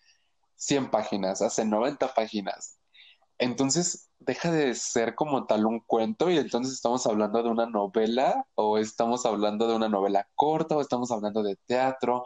100 0.55 0.91
páginas, 0.91 1.41
hace 1.41 1.65
90 1.65 2.13
páginas. 2.13 2.79
Entonces 3.39 4.09
deja 4.19 4.51
de 4.51 4.73
ser 4.75 5.15
como 5.15 5.45
tal 5.45 5.65
un 5.65 5.79
cuento 5.79 6.29
y 6.29 6.37
entonces 6.37 6.73
estamos 6.73 7.05
hablando 7.05 7.41
de 7.43 7.49
una 7.49 7.65
novela 7.65 8.45
o 8.55 8.77
estamos 8.77 9.25
hablando 9.25 9.67
de 9.67 9.75
una 9.75 9.89
novela 9.89 10.27
corta 10.35 10.75
o 10.75 10.81
estamos 10.81 11.11
hablando 11.11 11.43
de 11.43 11.55
teatro 11.65 12.25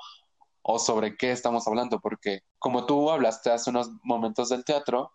o 0.61 0.79
sobre 0.79 1.17
qué 1.17 1.31
estamos 1.31 1.67
hablando, 1.67 1.99
porque 1.99 2.41
como 2.59 2.85
tú 2.85 3.09
hablaste 3.09 3.51
hace 3.51 3.69
unos 3.69 3.89
momentos 4.03 4.49
del 4.49 4.63
teatro, 4.63 5.11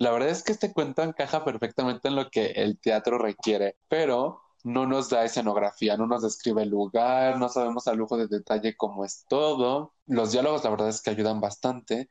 la 0.00 0.10
verdad 0.12 0.30
es 0.30 0.42
que 0.42 0.52
este 0.52 0.72
cuento 0.72 1.02
encaja 1.02 1.44
perfectamente 1.44 2.08
en 2.08 2.16
lo 2.16 2.30
que 2.30 2.46
el 2.52 2.80
teatro 2.80 3.18
requiere, 3.18 3.76
pero 3.86 4.40
no 4.64 4.86
nos 4.86 5.10
da 5.10 5.24
escenografía, 5.24 5.98
no 5.98 6.06
nos 6.06 6.22
describe 6.22 6.62
el 6.62 6.70
lugar, 6.70 7.38
no 7.38 7.50
sabemos 7.50 7.86
a 7.86 7.92
lujo 7.92 8.16
de 8.16 8.26
detalle 8.26 8.76
cómo 8.78 9.04
es 9.04 9.26
todo. 9.28 9.92
Los 10.06 10.32
diálogos, 10.32 10.64
la 10.64 10.70
verdad 10.70 10.88
es 10.88 11.02
que 11.02 11.10
ayudan 11.10 11.42
bastante. 11.42 12.08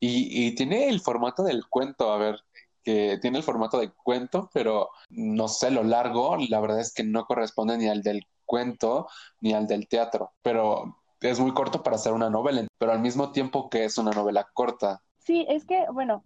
Y, 0.00 0.54
tiene 0.54 0.88
el 0.88 1.00
formato 1.00 1.42
del 1.44 1.66
cuento, 1.68 2.10
a 2.10 2.16
ver, 2.16 2.40
que 2.82 3.18
tiene 3.20 3.38
el 3.38 3.44
formato 3.44 3.78
de 3.78 3.92
cuento, 3.92 4.50
pero 4.54 4.88
no 5.10 5.48
sé, 5.48 5.70
lo 5.70 5.84
largo, 5.84 6.38
la 6.48 6.60
verdad 6.60 6.80
es 6.80 6.94
que 6.94 7.04
no 7.04 7.26
corresponde 7.26 7.76
ni 7.76 7.88
al 7.88 8.02
del 8.02 8.26
cuento 8.46 9.06
ni 9.40 9.52
al 9.52 9.66
del 9.66 9.86
teatro, 9.86 10.32
pero 10.42 10.98
es 11.20 11.38
muy 11.38 11.52
corto 11.52 11.82
para 11.82 11.96
hacer 11.96 12.14
una 12.14 12.30
novela, 12.30 12.66
pero 12.78 12.92
al 12.92 13.00
mismo 13.00 13.32
tiempo 13.32 13.68
que 13.68 13.84
es 13.84 13.98
una 13.98 14.12
novela 14.12 14.48
corta. 14.54 15.02
Sí, 15.18 15.46
es 15.48 15.64
que, 15.64 15.86
bueno, 15.92 16.24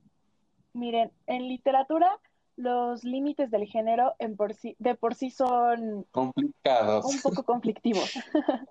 Miren, 0.76 1.10
en 1.26 1.48
literatura 1.48 2.20
los 2.56 3.02
límites 3.02 3.50
del 3.50 3.66
género 3.66 4.14
en 4.18 4.36
por 4.36 4.54
sí, 4.54 4.76
de 4.78 4.94
por 4.94 5.14
sí 5.14 5.30
son 5.30 6.06
complicados. 6.10 7.04
Un 7.06 7.20
poco 7.22 7.44
conflictivos. 7.44 8.12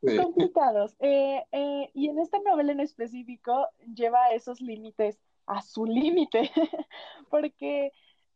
Complicados. 0.00 0.94
Eh, 1.00 1.44
eh, 1.50 1.90
y 1.92 2.08
en 2.08 2.20
esta 2.20 2.38
novela 2.38 2.70
en 2.70 2.78
específico 2.78 3.66
lleva 3.94 4.28
esos 4.30 4.60
límites 4.60 5.18
a 5.46 5.60
su 5.60 5.86
límite. 5.86 6.50
Porque, 7.30 7.92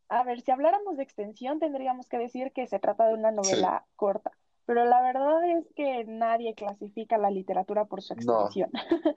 a 0.08 0.24
ver, 0.24 0.40
si 0.40 0.50
habláramos 0.50 0.96
de 0.96 1.04
extensión, 1.04 1.60
tendríamos 1.60 2.08
que 2.08 2.18
decir 2.18 2.50
que 2.52 2.66
se 2.66 2.80
trata 2.80 3.06
de 3.06 3.14
una 3.14 3.30
novela 3.30 3.86
corta. 3.94 4.32
Pero 4.66 4.84
la 4.84 5.00
verdad 5.02 5.48
es 5.50 5.72
que 5.76 6.04
nadie 6.04 6.54
clasifica 6.54 7.16
la 7.16 7.30
literatura 7.30 7.84
por 7.84 8.02
su 8.02 8.14
extensión. 8.14 8.70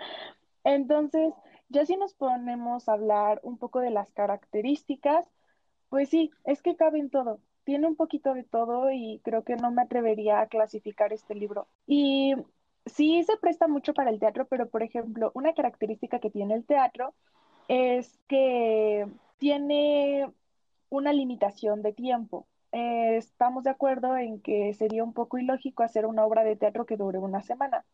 Entonces, 0.63 1.33
ya 1.69 1.85
si 1.85 1.97
nos 1.97 2.13
ponemos 2.13 2.87
a 2.87 2.93
hablar 2.93 3.39
un 3.43 3.57
poco 3.57 3.79
de 3.79 3.91
las 3.91 4.11
características, 4.11 5.25
pues 5.89 6.09
sí, 6.09 6.31
es 6.43 6.61
que 6.61 6.75
cabe 6.75 6.99
en 6.99 7.09
todo. 7.09 7.39
Tiene 7.63 7.87
un 7.87 7.95
poquito 7.95 8.33
de 8.33 8.43
todo 8.43 8.91
y 8.91 9.21
creo 9.23 9.43
que 9.43 9.55
no 9.55 9.71
me 9.71 9.81
atrevería 9.81 10.41
a 10.41 10.47
clasificar 10.47 11.13
este 11.13 11.35
libro. 11.35 11.67
Y 11.87 12.35
sí 12.85 13.23
se 13.23 13.37
presta 13.37 13.67
mucho 13.67 13.93
para 13.93 14.09
el 14.11 14.19
teatro, 14.19 14.47
pero 14.47 14.69
por 14.69 14.83
ejemplo, 14.83 15.31
una 15.33 15.53
característica 15.53 16.19
que 16.19 16.29
tiene 16.29 16.53
el 16.55 16.65
teatro 16.65 17.15
es 17.67 18.19
que 18.27 19.07
tiene 19.37 20.31
una 20.89 21.13
limitación 21.13 21.81
de 21.81 21.93
tiempo. 21.93 22.47
Eh, 22.71 23.17
estamos 23.17 23.63
de 23.63 23.69
acuerdo 23.71 24.17
en 24.17 24.41
que 24.41 24.73
sería 24.73 25.03
un 25.03 25.13
poco 25.13 25.37
ilógico 25.37 25.83
hacer 25.83 26.05
una 26.05 26.25
obra 26.25 26.43
de 26.43 26.55
teatro 26.55 26.85
que 26.85 26.97
dure 26.97 27.19
una 27.19 27.41
semana. 27.41 27.85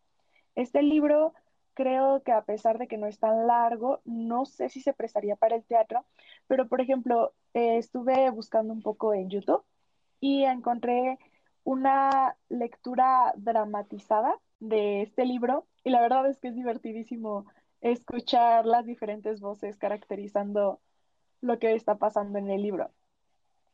Este 0.56 0.82
libro 0.82 1.34
creo 1.74 2.24
que 2.24 2.32
a 2.32 2.44
pesar 2.44 2.78
de 2.78 2.88
que 2.88 2.98
no 2.98 3.08
es 3.08 3.20
tan 3.20 3.48
largo, 3.48 4.02
no 4.06 4.46
sé 4.46 4.70
si 4.70 4.82
se 4.82 4.94
prestaría 4.94 5.36
para 5.36 5.56
el 5.56 5.64
teatro, 5.64 6.06
pero 6.48 6.68
por 6.68 6.82
ejemplo, 6.82 7.34
eh, 7.54 7.78
estuve 7.78 8.30
buscando 8.32 8.74
un 8.74 8.82
poco 8.82 9.14
en 9.14 9.30
YouTube 9.30 9.64
y 10.20 10.44
encontré 10.44 11.20
una 11.64 12.38
lectura 12.50 13.34
dramatizada 13.38 14.40
de 14.60 15.02
este 15.04 15.26
libro 15.26 15.68
y 15.84 15.90
la 15.90 16.02
verdad 16.02 16.28
es 16.30 16.40
que 16.40 16.50
es 16.50 16.56
divertidísimo 16.56 17.46
escuchar 17.82 18.66
las 18.66 18.86
diferentes 18.86 19.42
voces 19.42 19.78
caracterizando 19.78 20.80
lo 21.42 21.60
que 21.60 21.74
está 21.74 21.98
pasando 21.98 22.40
en 22.40 22.50
el 22.50 22.62
libro. 22.62 22.92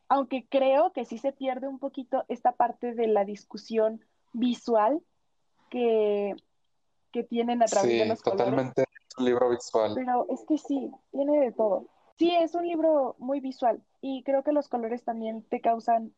Aunque 0.09 0.47
creo 0.49 0.93
que 0.93 1.05
sí 1.05 1.17
se 1.17 1.33
pierde 1.33 1.67
un 1.67 1.79
poquito 1.79 2.23
esta 2.29 2.53
parte 2.53 2.93
de 2.93 3.07
la 3.07 3.25
discusión 3.25 4.01
visual 4.31 5.01
que 5.69 6.35
que 7.11 7.23
tienen 7.23 7.63
a 7.63 7.65
través 7.65 7.89
de 7.89 8.05
los 8.05 8.21
totalmente 8.21 8.83
es 8.83 9.17
un 9.17 9.25
libro 9.25 9.49
visual. 9.49 9.93
Pero 9.95 10.25
es 10.29 10.43
que 10.47 10.57
sí, 10.57 10.91
tiene 11.11 11.39
de 11.39 11.51
todo. 11.51 11.87
Sí, 12.17 12.35
es 12.35 12.55
un 12.55 12.67
libro 12.67 13.15
muy 13.19 13.39
visual 13.39 13.81
y 14.01 14.23
creo 14.23 14.43
que 14.43 14.51
los 14.51 14.67
colores 14.69 15.03
también 15.03 15.43
te 15.43 15.61
causan 15.61 16.13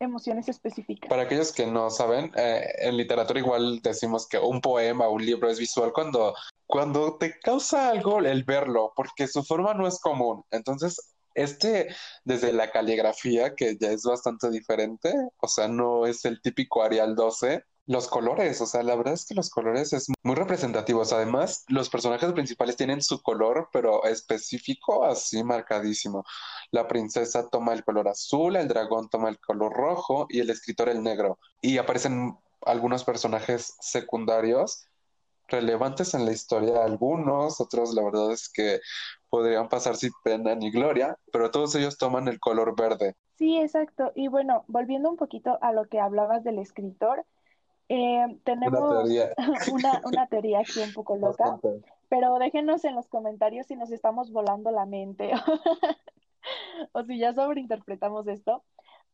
emociones 0.00 0.48
específicas. 0.48 1.08
Para 1.08 1.22
aquellos 1.22 1.52
que 1.52 1.66
no 1.66 1.90
saben, 1.90 2.30
eh, 2.36 2.72
en 2.78 2.96
literatura 2.96 3.40
igual 3.40 3.80
decimos 3.82 4.28
que 4.28 4.38
un 4.38 4.60
poema 4.60 5.08
o 5.08 5.12
un 5.12 5.24
libro 5.24 5.50
es 5.50 5.58
visual 5.58 5.92
cuando, 5.92 6.34
cuando 6.66 7.16
te 7.16 7.38
causa 7.40 7.88
algo 7.88 8.20
el 8.20 8.44
verlo, 8.44 8.92
porque 8.94 9.26
su 9.26 9.42
forma 9.42 9.74
no 9.74 9.86
es 9.86 9.98
común. 10.00 10.44
Entonces, 10.50 11.14
este, 11.34 11.88
desde 12.24 12.52
la 12.52 12.70
caligrafía, 12.70 13.54
que 13.54 13.76
ya 13.80 13.90
es 13.90 14.02
bastante 14.02 14.50
diferente, 14.50 15.12
o 15.40 15.48
sea, 15.48 15.68
no 15.68 16.06
es 16.06 16.24
el 16.24 16.40
típico 16.42 16.82
Arial 16.82 17.14
12, 17.14 17.64
los 17.88 18.06
colores, 18.06 18.60
o 18.60 18.66
sea, 18.66 18.82
la 18.82 18.94
verdad 18.96 19.14
es 19.14 19.24
que 19.24 19.34
los 19.34 19.48
colores 19.48 19.94
es 19.94 20.08
muy 20.22 20.34
representativos. 20.34 21.14
Además, 21.14 21.64
los 21.68 21.88
personajes 21.88 22.30
principales 22.34 22.76
tienen 22.76 23.00
su 23.00 23.22
color, 23.22 23.70
pero 23.72 24.04
específico, 24.04 25.06
así 25.06 25.42
marcadísimo. 25.42 26.22
La 26.70 26.86
princesa 26.86 27.48
toma 27.48 27.72
el 27.72 27.82
color 27.84 28.08
azul, 28.08 28.56
el 28.56 28.68
dragón 28.68 29.08
toma 29.08 29.30
el 29.30 29.38
color 29.40 29.72
rojo 29.72 30.26
y 30.28 30.40
el 30.40 30.50
escritor 30.50 30.90
el 30.90 31.02
negro. 31.02 31.38
Y 31.62 31.78
aparecen 31.78 32.36
algunos 32.66 33.04
personajes 33.04 33.74
secundarios 33.80 34.86
relevantes 35.48 36.12
en 36.12 36.26
la 36.26 36.32
historia, 36.32 36.84
algunos, 36.84 37.58
otros 37.58 37.94
la 37.94 38.04
verdad 38.04 38.32
es 38.32 38.50
que 38.50 38.80
podrían 39.30 39.70
pasar 39.70 39.96
sin 39.96 40.12
pena 40.22 40.54
ni 40.54 40.70
gloria, 40.70 41.16
pero 41.32 41.50
todos 41.50 41.74
ellos 41.74 41.96
toman 41.96 42.28
el 42.28 42.38
color 42.38 42.76
verde. 42.76 43.16
Sí, 43.38 43.56
exacto. 43.56 44.12
Y 44.14 44.28
bueno, 44.28 44.64
volviendo 44.66 45.08
un 45.08 45.16
poquito 45.16 45.58
a 45.62 45.72
lo 45.72 45.86
que 45.86 46.00
hablabas 46.00 46.44
del 46.44 46.58
escritor, 46.58 47.24
eh, 47.88 48.38
tenemos 48.44 48.80
una 48.80 49.02
teoría. 49.02 50.02
una, 50.04 50.26
teoría 50.26 50.60
aquí 50.60 50.80
un 50.80 50.92
poco 50.92 51.16
loca, 51.16 51.58
pero 52.08 52.38
déjenos 52.38 52.84
en 52.84 52.94
los 52.94 53.08
comentarios 53.08 53.66
si 53.66 53.76
nos 53.76 53.90
estamos 53.90 54.32
volando 54.32 54.70
la 54.70 54.86
mente 54.86 55.32
o 56.92 57.02
si 57.04 57.18
ya 57.18 57.34
sobreinterpretamos 57.34 58.26
esto, 58.28 58.62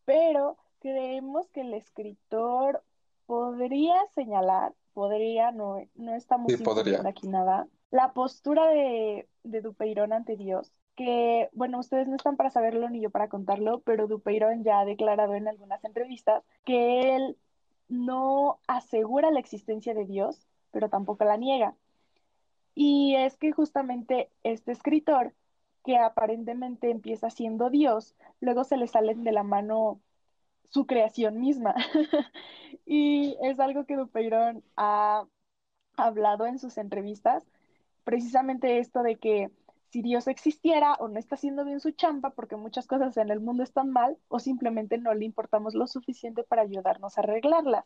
pero 0.05 0.57
creemos 0.81 1.49
que 1.51 1.63
el 1.63 1.75
escritor 1.75 2.83
podría 3.27 3.95
señalar, 4.15 4.75
podría, 4.93 5.51
no, 5.51 5.77
no 5.95 6.15
estamos 6.15 6.53
sí, 6.53 6.63
aquí 7.07 7.29
nada, 7.29 7.67
la 7.91 8.13
postura 8.13 8.67
de 8.69 9.29
de 9.45 9.61
Dupeirón 9.61 10.13
ante 10.13 10.37
Dios, 10.37 10.73
que, 10.97 11.49
bueno, 11.53 11.79
ustedes 11.79 12.09
no 12.09 12.17
están 12.17 12.37
para 12.37 12.51
saberlo 12.51 12.89
ni 12.89 13.01
yo 13.01 13.11
para 13.11 13.29
contarlo, 13.29 13.81
pero 13.81 14.09
Dupeirón 14.09 14.65
ya 14.65 14.81
ha 14.81 14.85
declarado 14.85 15.35
en 15.35 15.47
algunas 15.47 15.85
entrevistas 15.85 16.43
que 16.65 17.15
él 17.15 17.37
no 17.89 18.61
asegura 18.67 19.31
la 19.31 19.41
existencia 19.41 19.95
de 19.95 20.07
Dios, 20.07 20.47
pero 20.71 20.89
tampoco 20.89 21.25
la 21.25 21.37
niega. 21.37 21.77
Y 22.75 23.15
es 23.17 23.37
que 23.37 23.53
justamente 23.53 24.31
este 24.43 24.73
escritor, 24.73 25.35
que 25.85 25.97
aparentemente 25.99 26.91
empieza 26.91 27.31
siendo 27.31 27.71
Dios, 27.71 28.17
luego 28.41 28.65
se 28.65 28.77
le 28.77 28.87
salen 28.87 29.23
de 29.23 29.33
la 29.33 29.43
mano 29.43 30.01
su 30.71 30.87
creación 30.87 31.41
misma. 31.41 31.75
y 32.87 33.37
es 33.43 33.61
algo 33.61 33.85
que 33.87 33.97
Dupeirón 33.97 34.65
ha 34.77 35.27
hablado 35.97 36.47
en 36.47 36.59
sus 36.59 36.79
entrevistas, 36.79 37.45
precisamente 38.05 38.79
esto 38.79 39.03
de 39.03 39.17
que 39.17 39.51
si 39.95 40.03
Dios 40.03 40.27
existiera 40.27 40.95
o 40.95 41.07
no 41.07 41.21
está 41.21 41.37
haciendo 41.37 41.65
bien 41.65 41.79
su 41.79 41.93
chamba 41.93 42.31
porque 42.31 42.57
muchas 42.57 42.89
cosas 42.89 43.17
en 43.17 43.31
el 43.31 43.39
mundo 43.39 43.63
están 43.63 43.93
mal 43.93 44.19
o 44.27 44.41
simplemente 44.41 44.99
no 44.99 45.15
le 45.15 45.25
importamos 45.25 45.75
lo 45.75 45.87
suficiente 45.87 46.43
para 46.43 46.63
ayudarnos 46.63 47.17
a 47.17 47.21
arreglarlas. 47.21 47.85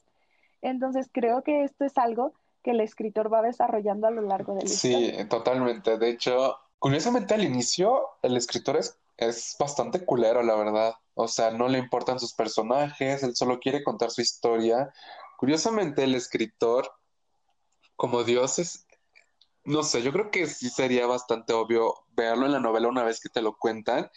Entonces 0.62 1.10
creo 1.12 1.42
que 1.42 1.64
esto 1.64 1.84
es 1.84 1.98
algo 1.98 2.32
que 2.64 2.70
el 2.70 2.80
escritor 2.80 3.30
va 3.30 3.42
desarrollando 3.42 4.06
a 4.06 4.10
lo 4.10 4.22
largo 4.22 4.54
del 4.54 4.68
Sí, 4.68 5.12
totalmente. 5.28 5.98
De 5.98 6.08
hecho, 6.08 6.56
curiosamente 6.78 7.34
al 7.34 7.44
inicio 7.44 8.00
el 8.22 8.38
escritor 8.38 8.78
es, 8.78 8.98
es 9.18 9.54
bastante 9.60 10.02
culero, 10.06 10.42
la 10.42 10.54
verdad. 10.54 10.94
O 11.12 11.28
sea, 11.28 11.50
no 11.50 11.68
le 11.68 11.78
importan 11.78 12.18
sus 12.18 12.32
personajes, 12.32 13.22
él 13.22 13.36
solo 13.36 13.60
quiere 13.60 13.84
contar 13.84 14.10
su 14.10 14.22
historia. 14.22 14.94
Curiosamente 15.36 16.04
el 16.04 16.14
escritor, 16.14 16.90
como 17.96 18.24
Dios 18.24 18.58
es, 18.58 18.86
no 19.68 19.82
sé, 19.82 20.02
yo 20.02 20.12
creo 20.12 20.30
que 20.30 20.46
sí 20.46 20.70
sería 20.70 21.06
bastante 21.06 21.52
obvio 21.52 21.94
verlo 22.16 22.46
en 22.46 22.52
la 22.52 22.60
novela 22.60 22.88
una 22.88 23.04
vez 23.04 23.20
que 23.20 23.28
te 23.28 23.42
lo 23.42 23.56
cuentan, 23.56 24.10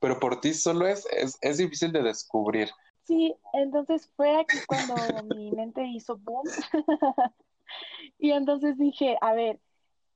pero 0.00 0.18
por 0.18 0.40
ti 0.40 0.54
solo 0.54 0.86
es, 0.86 1.06
es, 1.12 1.36
es 1.42 1.58
difícil 1.58 1.92
de 1.92 2.02
descubrir. 2.02 2.70
Sí, 3.04 3.34
entonces 3.52 4.10
fue 4.16 4.40
aquí 4.40 4.56
cuando 4.66 4.94
mi 5.34 5.50
mente 5.52 5.86
hizo 5.86 6.16
boom. 6.18 6.46
y 8.18 8.30
entonces 8.30 8.78
dije, 8.78 9.16
a 9.20 9.34
ver, 9.34 9.60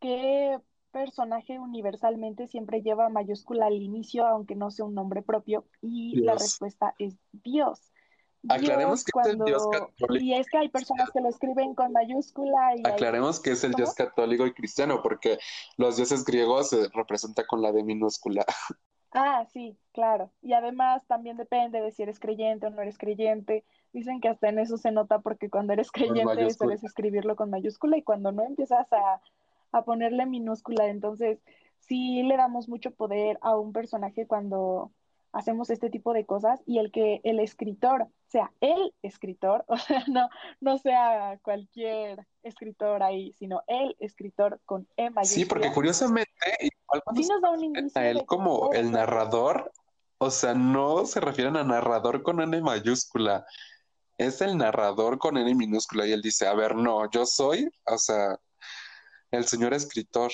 ¿qué 0.00 0.58
personaje 0.90 1.58
universalmente 1.58 2.48
siempre 2.48 2.82
lleva 2.82 3.08
mayúscula 3.08 3.66
al 3.66 3.80
inicio, 3.80 4.26
aunque 4.26 4.54
no 4.56 4.70
sea 4.70 4.86
un 4.86 4.94
nombre 4.94 5.22
propio? 5.22 5.66
Y 5.82 6.16
la 6.20 6.32
respuesta 6.32 6.94
es 6.98 7.16
Dios. 7.32 7.91
Aclaremos 8.48 9.04
que 9.04 9.12
es 9.20 9.26
el 9.28 9.38
Dios 9.44 9.66
católico. 9.70 10.24
Y 10.24 10.34
es 10.34 10.46
que 10.48 10.58
hay 10.58 10.68
personas 10.68 11.10
que 11.10 11.20
lo 11.20 11.28
escriben 11.28 11.74
con 11.74 11.92
mayúscula. 11.92 12.76
Y 12.76 12.86
Aclaremos 12.86 13.40
que 13.40 13.52
es 13.52 13.64
el 13.64 13.72
Dios 13.72 13.94
católico 13.94 14.46
y 14.46 14.52
cristiano, 14.52 15.00
porque 15.02 15.38
los 15.76 15.96
dioses 15.96 16.24
griegos 16.24 16.70
se 16.70 16.88
representan 16.92 17.44
con 17.46 17.62
la 17.62 17.72
D 17.72 17.82
minúscula. 17.82 18.44
Ah, 19.14 19.44
sí, 19.52 19.76
claro. 19.92 20.30
Y 20.40 20.54
además 20.54 21.06
también 21.06 21.36
depende 21.36 21.82
de 21.82 21.90
si 21.90 22.02
eres 22.02 22.18
creyente 22.18 22.66
o 22.66 22.70
no 22.70 22.80
eres 22.80 22.96
creyente. 22.96 23.62
Dicen 23.92 24.22
que 24.22 24.28
hasta 24.28 24.48
en 24.48 24.58
eso 24.58 24.78
se 24.78 24.90
nota 24.90 25.18
porque 25.18 25.50
cuando 25.50 25.74
eres 25.74 25.92
creyente 25.92 26.48
sueles 26.48 26.82
escribirlo 26.82 27.36
con 27.36 27.50
mayúscula 27.50 27.98
y 27.98 28.02
cuando 28.02 28.32
no 28.32 28.42
empiezas 28.42 28.90
a, 28.90 29.20
a 29.72 29.84
ponerle 29.84 30.24
minúscula. 30.24 30.86
Entonces, 30.86 31.40
sí 31.80 32.22
le 32.22 32.38
damos 32.38 32.70
mucho 32.70 32.90
poder 32.90 33.38
a 33.42 33.54
un 33.58 33.74
personaje 33.74 34.26
cuando 34.26 34.92
hacemos 35.32 35.70
este 35.70 35.90
tipo 35.90 36.12
de 36.12 36.26
cosas 36.26 36.60
y 36.66 36.78
el 36.78 36.92
que 36.92 37.20
el 37.24 37.40
escritor 37.40 38.08
sea 38.28 38.52
el 38.60 38.94
escritor, 39.02 39.64
o 39.68 39.76
sea, 39.76 40.04
no, 40.08 40.28
no 40.60 40.78
sea 40.78 41.38
cualquier 41.42 42.26
escritor 42.42 43.02
ahí, 43.02 43.32
sino 43.32 43.62
el 43.66 43.96
escritor 43.98 44.60
con 44.64 44.86
E 44.96 45.10
mayúscula. 45.10 45.24
Sí, 45.24 45.44
porque 45.44 45.72
curiosamente, 45.72 46.32
sí 47.14 47.26
nos 47.28 47.40
da 47.40 47.50
un 47.50 47.90
a 47.94 48.06
él 48.06 48.24
como 48.26 48.72
el 48.72 48.90
narrador, 48.90 49.72
o 50.18 50.30
sea, 50.30 50.54
no 50.54 51.06
se 51.06 51.20
refieren 51.20 51.56
a 51.56 51.64
narrador 51.64 52.22
con 52.22 52.40
N 52.40 52.60
mayúscula, 52.60 53.44
es 54.18 54.40
el 54.40 54.56
narrador 54.56 55.18
con 55.18 55.36
N 55.36 55.54
minúscula 55.54 56.06
y 56.06 56.12
él 56.12 56.22
dice, 56.22 56.46
a 56.46 56.54
ver, 56.54 56.76
no, 56.76 57.10
yo 57.10 57.26
soy, 57.26 57.68
o 57.86 57.98
sea, 57.98 58.38
el 59.30 59.46
señor 59.46 59.74
escritor. 59.74 60.30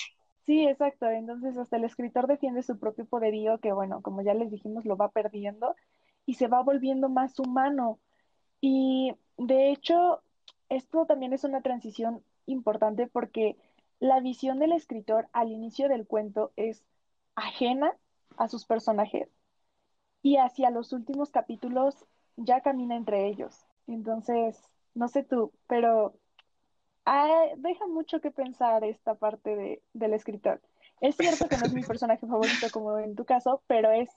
Sí, 0.49 0.67
exacto. 0.67 1.07
Entonces 1.11 1.59
hasta 1.59 1.77
el 1.77 1.85
escritor 1.85 2.27
defiende 2.27 2.63
su 2.65 2.79
propio 2.79 3.07
poderío 3.07 3.61
que, 3.61 3.73
bueno, 3.73 4.03
como 4.03 4.23
ya 4.23 4.35
les 4.35 4.51
dijimos, 4.51 4.87
lo 4.87 4.97
va 4.97 5.11
perdiendo 5.11 5.77
y 6.27 6.35
se 6.35 6.49
va 6.49 6.63
volviendo 6.63 7.11
más 7.11 7.39
humano. 7.39 8.01
Y 8.61 9.15
de 9.39 9.71
hecho, 9.73 10.23
esto 10.71 11.07
también 11.07 11.35
es 11.35 11.45
una 11.45 11.63
transición 11.63 12.25
importante 12.47 13.09
porque 13.09 13.57
la 14.01 14.21
visión 14.21 14.59
del 14.61 14.73
escritor 14.73 15.29
al 15.35 15.53
inicio 15.53 15.89
del 15.89 16.07
cuento 16.07 16.53
es 16.57 16.85
ajena 17.37 17.95
a 18.39 18.49
sus 18.49 18.67
personajes 18.67 19.29
y 20.23 20.39
hacia 20.39 20.71
los 20.71 20.93
últimos 20.93 21.31
capítulos 21.31 22.07
ya 22.37 22.63
camina 22.63 22.97
entre 22.97 23.27
ellos. 23.29 23.67
Entonces, 23.87 24.61
no 24.95 25.09
sé 25.09 25.25
tú, 25.25 25.53
pero 25.69 26.15
deja 27.57 27.87
mucho 27.87 28.21
que 28.21 28.31
pensar 28.31 28.85
esta 28.85 29.15
parte 29.15 29.57
de, 29.57 29.83
del 29.93 30.15
escritor. 30.15 30.61
Es 31.01 31.17
cierto 31.17 31.49
que 31.49 31.57
no 31.57 31.67
es 31.67 31.73
mi 31.73 31.83
personaje 31.85 32.27
favorito 32.27 32.67
como 32.73 32.99
en 32.99 33.15
tu 33.15 33.25
caso, 33.25 33.63
pero 33.67 33.91
es 33.91 34.09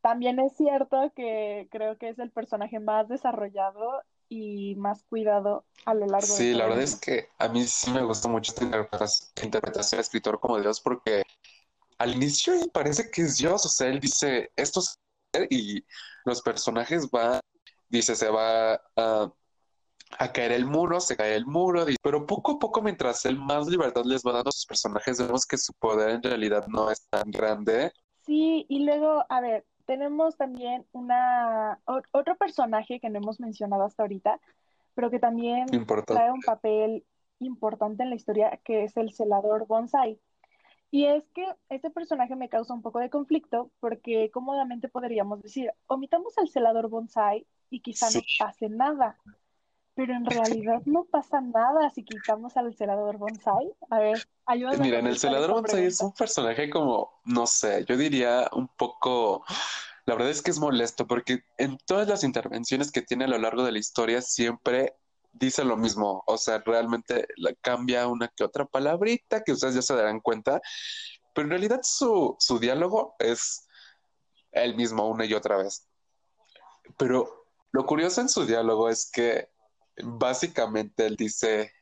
también 0.00 0.38
es 0.38 0.56
cierto 0.56 1.12
que 1.14 1.68
creo 1.70 1.98
que 1.98 2.08
es 2.10 2.18
el 2.18 2.30
personaje 2.30 2.78
más 2.78 3.08
desarrollado 3.08 4.02
y 4.28 4.74
más 4.76 5.02
cuidado 5.04 5.64
a 5.86 5.94
lo 5.94 6.06
largo 6.06 6.26
sí, 6.26 6.52
la 6.52 6.66
verdad 6.66 6.82
es 6.82 7.00
que 7.00 7.28
a 7.38 7.48
mí 7.48 7.64
sí 7.64 7.90
me 7.90 8.04
gustó 8.04 8.28
mucho 8.28 8.52
esta 8.52 8.64
interpretación 9.42 9.98
de 9.98 10.02
escritor 10.02 10.38
como 10.38 10.60
Dios 10.60 10.80
porque 10.82 11.22
al 11.96 12.14
inicio 12.14 12.52
parece 12.72 13.10
que 13.10 13.22
es 13.22 13.38
Dios, 13.38 13.64
o 13.64 13.68
sea, 13.68 13.88
él 13.88 14.00
dice 14.00 14.52
esto 14.54 14.80
es 14.80 14.98
y 15.50 15.84
los 16.24 16.42
personajes 16.42 17.10
van, 17.10 17.40
dice, 17.88 18.16
se 18.16 18.28
va 18.28 18.80
a 18.96 19.32
a 20.18 20.32
caer 20.32 20.52
el 20.52 20.66
muro, 20.66 21.00
se 21.00 21.16
cae 21.16 21.34
el 21.34 21.46
muro, 21.46 21.84
pero 22.02 22.26
poco 22.26 22.52
a 22.52 22.58
poco 22.58 22.82
mientras 22.82 23.24
él 23.26 23.38
más 23.38 23.66
libertad 23.66 24.04
les 24.04 24.22
va 24.22 24.32
dando 24.32 24.48
a 24.48 24.52
sus 24.52 24.66
personajes, 24.66 25.18
vemos 25.18 25.44
que 25.44 25.58
su 25.58 25.72
poder 25.74 26.10
en 26.10 26.22
realidad 26.22 26.66
no 26.68 26.90
es 26.90 27.06
tan 27.08 27.30
grande. 27.30 27.92
Sí, 28.24 28.66
y 28.68 28.84
luego, 28.84 29.24
a 29.28 29.40
ver, 29.40 29.64
tenemos 29.86 30.36
también 30.36 30.86
una 30.92 31.80
otro 31.86 32.36
personaje 32.36 33.00
que 33.00 33.10
no 33.10 33.18
hemos 33.18 33.40
mencionado 33.40 33.84
hasta 33.84 34.02
ahorita, 34.02 34.40
pero 34.94 35.10
que 35.10 35.18
también 35.18 35.66
trae 36.06 36.30
un 36.30 36.40
papel 36.40 37.04
importante 37.38 38.02
en 38.02 38.10
la 38.10 38.16
historia, 38.16 38.60
que 38.64 38.84
es 38.84 38.96
el 38.96 39.12
celador 39.12 39.66
Bonsai. 39.66 40.20
Y 40.90 41.04
es 41.04 41.22
que 41.34 41.46
este 41.68 41.90
personaje 41.90 42.34
me 42.34 42.48
causa 42.48 42.72
un 42.72 42.82
poco 42.82 42.98
de 42.98 43.10
conflicto 43.10 43.70
porque 43.78 44.30
cómodamente 44.30 44.88
podríamos 44.88 45.42
decir, 45.42 45.70
omitamos 45.86 46.36
al 46.38 46.48
celador 46.48 46.88
Bonsai 46.88 47.46
y 47.70 47.80
quizá 47.80 48.10
no 48.10 48.20
pase 48.38 48.68
nada 48.70 49.18
pero 49.98 50.14
en 50.14 50.24
realidad 50.26 50.80
no 50.84 51.06
pasa 51.10 51.40
nada 51.40 51.90
si 51.90 52.04
quitamos 52.04 52.56
al 52.56 52.72
celador 52.76 53.18
bonsai. 53.18 53.74
A 53.90 53.98
ver, 53.98 54.28
ayúdame. 54.46 54.78
Mira, 54.78 55.00
en 55.00 55.08
el 55.08 55.18
celador 55.18 55.50
bonsai 55.50 55.86
es 55.86 56.00
un 56.00 56.12
personaje 56.12 56.70
como, 56.70 57.20
no 57.24 57.48
sé, 57.48 57.84
yo 57.84 57.96
diría 57.96 58.48
un 58.52 58.68
poco... 58.68 59.44
La 60.06 60.14
verdad 60.14 60.30
es 60.30 60.40
que 60.40 60.52
es 60.52 60.60
molesto 60.60 61.08
porque 61.08 61.42
en 61.56 61.78
todas 61.78 62.06
las 62.06 62.22
intervenciones 62.22 62.92
que 62.92 63.02
tiene 63.02 63.24
a 63.24 63.28
lo 63.28 63.38
largo 63.38 63.64
de 63.64 63.72
la 63.72 63.80
historia 63.80 64.22
siempre 64.22 64.94
dice 65.32 65.64
lo 65.64 65.76
mismo. 65.76 66.22
O 66.28 66.38
sea, 66.38 66.62
realmente 66.64 67.26
cambia 67.60 68.06
una 68.06 68.28
que 68.28 68.44
otra 68.44 68.66
palabrita 68.66 69.42
que 69.42 69.50
ustedes 69.50 69.74
ya 69.74 69.82
se 69.82 69.96
darán 69.96 70.20
cuenta. 70.20 70.60
Pero 71.34 71.46
en 71.46 71.50
realidad 71.50 71.80
su, 71.82 72.36
su 72.38 72.60
diálogo 72.60 73.16
es 73.18 73.66
el 74.52 74.76
mismo 74.76 75.08
una 75.08 75.24
y 75.24 75.34
otra 75.34 75.56
vez. 75.56 75.88
Pero 76.96 77.48
lo 77.72 77.84
curioso 77.84 78.20
en 78.20 78.28
su 78.28 78.46
diálogo 78.46 78.88
es 78.88 79.10
que 79.10 79.48
básicamente 80.02 81.06
él 81.06 81.16
dice 81.16 81.72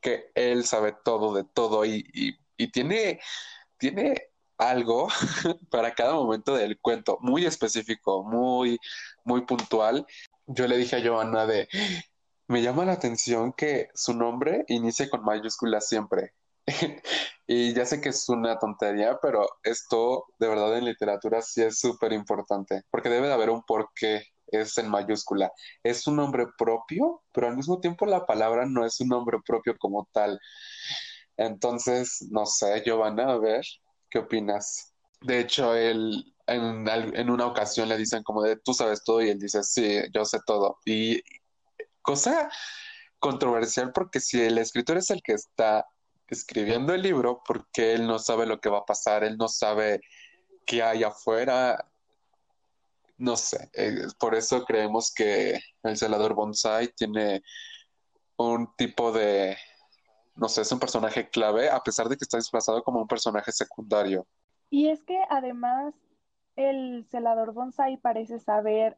que 0.00 0.30
él 0.34 0.64
sabe 0.64 0.94
todo 1.04 1.34
de 1.34 1.44
todo 1.44 1.84
y, 1.84 2.36
tiene, 2.72 3.20
tiene 3.78 4.30
algo 4.58 5.08
para 5.70 5.94
cada 5.94 6.14
momento 6.14 6.54
del 6.54 6.78
cuento, 6.80 7.18
muy 7.20 7.46
específico, 7.46 8.22
muy, 8.24 8.78
muy 9.24 9.42
puntual. 9.42 10.06
Yo 10.46 10.66
le 10.68 10.76
dije 10.76 10.96
a 10.96 11.02
Joana 11.02 11.46
de, 11.46 11.68
me 12.48 12.62
llama 12.62 12.84
la 12.84 12.92
atención 12.92 13.52
que 13.52 13.88
su 13.94 14.14
nombre 14.14 14.64
inicie 14.68 15.08
con 15.08 15.22
mayúsculas 15.24 15.88
siempre. 15.88 16.34
y 17.46 17.72
ya 17.74 17.86
sé 17.86 18.00
que 18.00 18.10
es 18.10 18.28
una 18.28 18.58
tontería, 18.58 19.18
pero 19.22 19.46
esto 19.62 20.26
de 20.38 20.48
verdad 20.48 20.76
en 20.76 20.84
literatura 20.84 21.42
sí 21.42 21.62
es 21.62 21.78
súper 21.78 22.12
importante, 22.12 22.82
porque 22.90 23.08
debe 23.08 23.28
de 23.28 23.34
haber 23.34 23.50
un 23.50 23.62
porqué 23.62 24.24
es 24.52 24.78
en 24.78 24.88
mayúscula. 24.88 25.52
Es 25.82 26.06
un 26.06 26.16
nombre 26.16 26.46
propio, 26.58 27.22
pero 27.32 27.48
al 27.48 27.56
mismo 27.56 27.80
tiempo 27.80 28.06
la 28.06 28.26
palabra 28.26 28.66
no 28.66 28.84
es 28.84 29.00
un 29.00 29.08
nombre 29.08 29.38
propio 29.44 29.76
como 29.78 30.08
tal. 30.12 30.38
Entonces, 31.36 32.26
no 32.30 32.46
sé, 32.46 32.82
Giovanna, 32.84 33.30
a 33.30 33.38
ver, 33.38 33.64
¿qué 34.10 34.18
opinas? 34.18 34.94
De 35.22 35.40
hecho, 35.40 35.74
él 35.74 36.34
en, 36.46 36.86
en 36.88 37.30
una 37.30 37.46
ocasión 37.46 37.88
le 37.88 37.96
dicen 37.96 38.22
como 38.22 38.42
de, 38.42 38.56
tú 38.56 38.74
sabes 38.74 39.02
todo, 39.04 39.22
y 39.22 39.30
él 39.30 39.38
dice, 39.38 39.62
sí, 39.62 40.00
yo 40.12 40.24
sé 40.24 40.38
todo. 40.46 40.78
Y 40.84 41.22
cosa 42.02 42.50
controversial 43.18 43.92
porque 43.92 44.18
si 44.20 44.40
el 44.40 44.58
escritor 44.58 44.96
es 44.96 45.10
el 45.10 45.22
que 45.22 45.34
está 45.34 45.86
escribiendo 46.28 46.94
el 46.94 47.02
libro 47.02 47.42
porque 47.44 47.92
él 47.92 48.06
no 48.06 48.18
sabe 48.18 48.46
lo 48.46 48.60
que 48.60 48.70
va 48.70 48.78
a 48.78 48.86
pasar, 48.86 49.24
él 49.24 49.36
no 49.36 49.48
sabe 49.48 50.00
qué 50.66 50.82
hay 50.82 51.04
afuera. 51.04 51.89
No 53.20 53.36
sé, 53.36 53.68
eh, 53.74 54.06
por 54.18 54.34
eso 54.34 54.64
creemos 54.64 55.12
que 55.12 55.60
el 55.82 55.96
celador 55.98 56.32
bonsai 56.32 56.88
tiene 56.88 57.42
un 58.38 58.74
tipo 58.76 59.12
de, 59.12 59.58
no 60.36 60.48
sé, 60.48 60.62
es 60.62 60.72
un 60.72 60.80
personaje 60.80 61.28
clave 61.28 61.68
a 61.68 61.80
pesar 61.80 62.08
de 62.08 62.16
que 62.16 62.24
está 62.24 62.38
disfrazado 62.38 62.82
como 62.82 63.02
un 63.02 63.06
personaje 63.06 63.52
secundario. 63.52 64.26
Y 64.70 64.88
es 64.88 65.04
que 65.04 65.20
además 65.28 65.92
el 66.56 67.06
celador 67.10 67.52
bonsai 67.52 67.98
parece 67.98 68.38
saber 68.38 68.96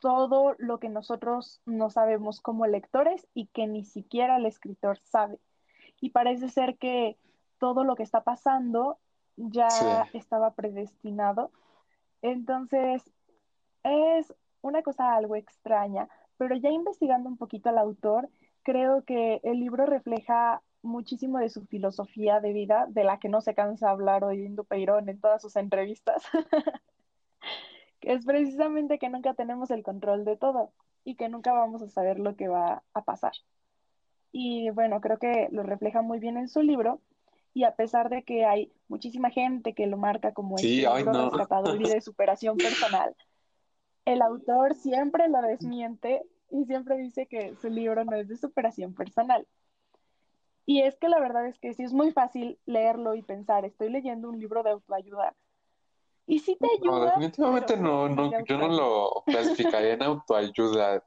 todo 0.00 0.54
lo 0.58 0.78
que 0.78 0.90
nosotros 0.90 1.62
no 1.64 1.88
sabemos 1.88 2.42
como 2.42 2.66
lectores 2.66 3.26
y 3.32 3.46
que 3.46 3.66
ni 3.66 3.86
siquiera 3.86 4.36
el 4.36 4.44
escritor 4.44 4.98
sabe. 5.04 5.38
Y 5.98 6.10
parece 6.10 6.50
ser 6.50 6.76
que 6.76 7.16
todo 7.58 7.84
lo 7.84 7.96
que 7.96 8.02
está 8.02 8.22
pasando 8.22 8.98
ya 9.36 9.68
estaba 10.12 10.52
predestinado. 10.52 11.52
Entonces, 12.20 13.02
es 13.82 14.34
una 14.62 14.82
cosa 14.82 15.14
algo 15.14 15.36
extraña, 15.36 16.08
pero 16.36 16.56
ya 16.56 16.70
investigando 16.70 17.28
un 17.28 17.36
poquito 17.36 17.68
al 17.68 17.78
autor, 17.78 18.28
creo 18.62 19.04
que 19.04 19.40
el 19.42 19.60
libro 19.60 19.86
refleja 19.86 20.62
muchísimo 20.82 21.38
de 21.38 21.50
su 21.50 21.66
filosofía 21.66 22.40
de 22.40 22.52
vida, 22.52 22.86
de 22.88 23.04
la 23.04 23.18
que 23.18 23.28
no 23.28 23.40
se 23.40 23.54
cansa 23.54 23.90
hablar 23.90 24.24
oyendo 24.24 24.64
Peirón 24.64 25.08
en 25.08 25.20
todas 25.20 25.42
sus 25.42 25.56
entrevistas, 25.56 26.24
que 28.00 28.12
es 28.12 28.24
precisamente 28.24 28.98
que 28.98 29.10
nunca 29.10 29.34
tenemos 29.34 29.70
el 29.70 29.82
control 29.82 30.24
de 30.24 30.36
todo 30.36 30.72
y 31.04 31.16
que 31.16 31.28
nunca 31.28 31.52
vamos 31.52 31.82
a 31.82 31.88
saber 31.88 32.18
lo 32.18 32.36
que 32.36 32.48
va 32.48 32.82
a 32.94 33.04
pasar. 33.04 33.32
Y 34.32 34.70
bueno, 34.70 35.00
creo 35.00 35.18
que 35.18 35.48
lo 35.50 35.62
refleja 35.62 36.02
muy 36.02 36.18
bien 36.18 36.36
en 36.36 36.48
su 36.48 36.62
libro. 36.62 37.00
Y 37.52 37.64
a 37.64 37.74
pesar 37.74 38.10
de 38.10 38.22
que 38.22 38.44
hay 38.44 38.72
muchísima 38.86 39.30
gente 39.30 39.74
que 39.74 39.88
lo 39.88 39.96
marca 39.96 40.32
como 40.32 40.56
el 40.56 40.62
libro 40.62 40.98
y 41.76 41.88
de 41.88 42.00
superación 42.00 42.56
personal, 42.58 43.16
el 44.04 44.22
autor 44.22 44.74
siempre 44.74 45.28
lo 45.28 45.40
desmiente 45.42 46.22
y 46.50 46.64
siempre 46.64 46.96
dice 46.96 47.26
que 47.26 47.54
su 47.56 47.68
libro 47.68 48.04
no 48.04 48.16
es 48.16 48.28
de 48.28 48.36
superación 48.36 48.94
personal. 48.94 49.46
Y 50.66 50.82
es 50.82 50.96
que 50.98 51.08
la 51.08 51.18
verdad 51.18 51.46
es 51.46 51.58
que 51.58 51.74
sí 51.74 51.82
es 51.82 51.92
muy 51.92 52.12
fácil 52.12 52.58
leerlo 52.66 53.14
y 53.14 53.22
pensar, 53.22 53.64
estoy 53.64 53.90
leyendo 53.90 54.28
un 54.28 54.38
libro 54.38 54.62
de 54.62 54.70
autoayuda. 54.70 55.34
Y 56.26 56.38
sí 56.38 56.56
te 56.60 56.68
ayuda. 56.78 56.98
No, 56.98 57.04
definitivamente 57.06 57.76
no, 57.76 58.08
no 58.08 58.30
yo 58.44 58.56
no 58.56 58.68
lo 58.68 59.22
clasificaría 59.26 59.94
en 59.94 60.02
autoayuda. 60.02 61.04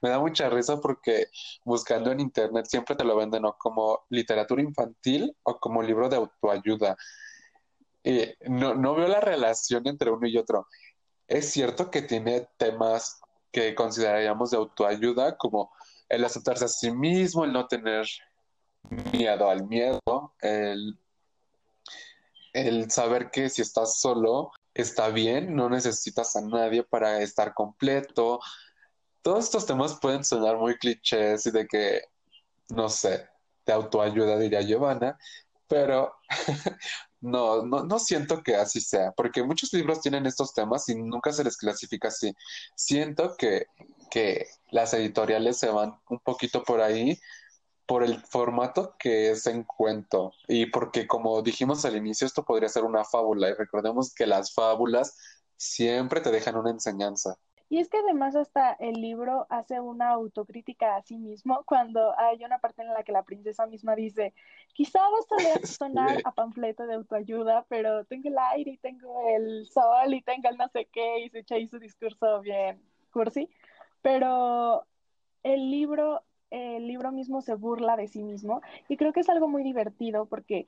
Me 0.00 0.08
da 0.08 0.18
mucha 0.18 0.48
risa 0.48 0.80
porque 0.80 1.26
buscando 1.64 2.10
en 2.10 2.20
internet 2.20 2.66
siempre 2.66 2.96
te 2.96 3.04
lo 3.04 3.16
venden 3.16 3.44
o 3.44 3.56
como 3.58 4.00
literatura 4.08 4.62
infantil 4.62 5.36
o 5.42 5.58
como 5.58 5.82
libro 5.82 6.08
de 6.08 6.16
autoayuda. 6.16 6.96
No, 8.48 8.74
no 8.74 8.94
veo 8.94 9.08
la 9.08 9.20
relación 9.20 9.86
entre 9.86 10.10
uno 10.10 10.26
y 10.26 10.38
otro. 10.38 10.66
Es 11.30 11.52
cierto 11.52 11.92
que 11.92 12.02
tiene 12.02 12.48
temas 12.56 13.20
que 13.52 13.72
consideraríamos 13.76 14.50
de 14.50 14.56
autoayuda, 14.56 15.38
como 15.38 15.70
el 16.08 16.24
aceptarse 16.24 16.64
a 16.64 16.68
sí 16.68 16.90
mismo, 16.90 17.44
el 17.44 17.52
no 17.52 17.68
tener 17.68 18.04
miedo 19.12 19.48
al 19.48 19.64
miedo, 19.68 20.00
el, 20.40 20.98
el 22.52 22.90
saber 22.90 23.30
que 23.30 23.48
si 23.48 23.62
estás 23.62 24.00
solo 24.00 24.50
está 24.74 25.10
bien, 25.10 25.54
no 25.54 25.70
necesitas 25.70 26.34
a 26.34 26.40
nadie 26.40 26.82
para 26.82 27.20
estar 27.22 27.54
completo. 27.54 28.40
Todos 29.22 29.44
estos 29.44 29.66
temas 29.66 30.00
pueden 30.00 30.24
sonar 30.24 30.56
muy 30.56 30.76
clichés 30.78 31.46
y 31.46 31.52
de 31.52 31.68
que, 31.68 32.02
no 32.70 32.88
sé, 32.88 33.28
de 33.66 33.72
autoayuda 33.72 34.36
diría 34.36 34.62
Giovanna, 34.62 35.16
pero 35.70 36.12
no, 37.20 37.64
no, 37.64 37.84
no 37.84 37.98
siento 38.00 38.42
que 38.42 38.56
así 38.56 38.80
sea, 38.80 39.12
porque 39.12 39.44
muchos 39.44 39.72
libros 39.72 40.00
tienen 40.00 40.26
estos 40.26 40.52
temas 40.52 40.88
y 40.88 40.96
nunca 40.96 41.32
se 41.32 41.44
les 41.44 41.56
clasifica 41.56 42.08
así. 42.08 42.34
Siento 42.74 43.36
que, 43.38 43.66
que 44.10 44.46
las 44.72 44.92
editoriales 44.94 45.58
se 45.58 45.68
van 45.70 45.94
un 46.10 46.18
poquito 46.18 46.64
por 46.64 46.80
ahí 46.80 47.18
por 47.86 48.02
el 48.04 48.20
formato 48.26 48.96
que 48.98 49.30
es 49.30 49.46
en 49.46 49.64
cuento 49.64 50.32
y 50.48 50.66
porque 50.66 51.06
como 51.06 51.42
dijimos 51.42 51.84
al 51.84 51.96
inicio 51.96 52.26
esto 52.26 52.44
podría 52.44 52.68
ser 52.68 52.84
una 52.84 53.04
fábula 53.04 53.48
y 53.48 53.54
recordemos 53.54 54.12
que 54.14 54.26
las 54.26 54.52
fábulas 54.54 55.16
siempre 55.56 56.20
te 56.20 56.30
dejan 56.30 56.56
una 56.56 56.70
enseñanza. 56.70 57.36
Y 57.70 57.78
es 57.78 57.88
que 57.88 57.98
además 57.98 58.34
hasta 58.34 58.72
el 58.72 59.00
libro 59.00 59.46
hace 59.48 59.78
una 59.78 60.10
autocrítica 60.10 60.96
a 60.96 61.02
sí 61.02 61.16
mismo 61.16 61.62
cuando 61.64 62.18
hay 62.18 62.44
una 62.44 62.58
parte 62.58 62.82
en 62.82 62.88
la 62.88 63.04
que 63.04 63.12
la 63.12 63.22
princesa 63.22 63.64
misma 63.68 63.94
dice, 63.94 64.34
quizá 64.74 64.98
vas 64.98 65.26
a 65.30 65.66
sonar 65.66 66.20
a 66.24 66.32
panfleto 66.32 66.84
de 66.88 66.94
autoayuda, 66.94 67.64
pero 67.68 68.04
tengo 68.06 68.28
el 68.28 68.36
aire 68.52 68.72
y 68.72 68.78
tengo 68.78 69.22
el 69.36 69.68
sol 69.68 70.12
y 70.12 70.20
tengo 70.20 70.48
el 70.48 70.56
no 70.56 70.66
sé 70.68 70.88
qué 70.92 71.20
y 71.20 71.30
se 71.30 71.38
echa 71.38 71.54
ahí 71.54 71.68
su 71.68 71.78
discurso 71.78 72.40
bien 72.40 72.82
cursi, 73.12 73.48
pero 74.02 74.84
el 75.44 75.70
libro, 75.70 76.24
el 76.50 76.88
libro 76.88 77.12
mismo 77.12 77.40
se 77.40 77.54
burla 77.54 77.96
de 77.96 78.08
sí 78.08 78.24
mismo 78.24 78.62
y 78.88 78.96
creo 78.96 79.12
que 79.12 79.20
es 79.20 79.28
algo 79.28 79.46
muy 79.46 79.62
divertido 79.62 80.26
porque 80.26 80.66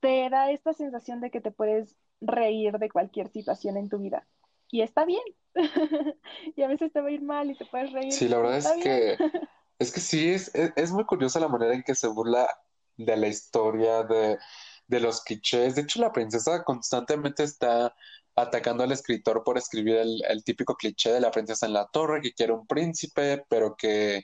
te 0.00 0.28
da 0.30 0.50
esta 0.50 0.72
sensación 0.72 1.20
de 1.20 1.30
que 1.30 1.40
te 1.40 1.52
puedes 1.52 1.96
reír 2.20 2.78
de 2.80 2.90
cualquier 2.90 3.28
situación 3.28 3.76
en 3.76 3.88
tu 3.88 3.98
vida 3.98 4.26
y 4.72 4.80
está 4.80 5.04
bien. 5.04 5.22
y 6.56 6.62
a 6.62 6.66
veces 6.66 6.92
te 6.92 7.00
va 7.00 7.08
a 7.08 7.12
ir 7.12 7.22
mal 7.22 7.48
y 7.50 7.56
te 7.56 7.66
puedes 7.66 7.92
reír. 7.92 8.12
Sí, 8.12 8.26
la 8.26 8.38
verdad 8.38 8.56
es 8.56 8.82
que 8.82 9.16
es 9.78 9.92
que 9.92 10.00
sí, 10.00 10.30
es, 10.30 10.50
es, 10.54 10.90
muy 10.90 11.04
curiosa 11.04 11.38
la 11.38 11.48
manera 11.48 11.74
en 11.74 11.82
que 11.82 11.94
se 11.94 12.08
burla 12.08 12.48
de 12.96 13.16
la 13.16 13.28
historia, 13.28 14.02
de, 14.02 14.38
de 14.86 15.00
los 15.00 15.22
clichés. 15.22 15.74
De 15.74 15.82
hecho, 15.82 16.00
la 16.00 16.12
princesa 16.12 16.64
constantemente 16.64 17.44
está 17.44 17.94
atacando 18.34 18.82
al 18.82 18.92
escritor 18.92 19.44
por 19.44 19.58
escribir 19.58 19.96
el, 19.96 20.22
el, 20.26 20.42
típico 20.42 20.74
cliché 20.74 21.12
de 21.12 21.20
la 21.20 21.30
princesa 21.30 21.66
en 21.66 21.74
la 21.74 21.86
torre 21.92 22.22
que 22.22 22.32
quiere 22.32 22.54
un 22.54 22.66
príncipe, 22.66 23.44
pero 23.50 23.76
que 23.76 24.22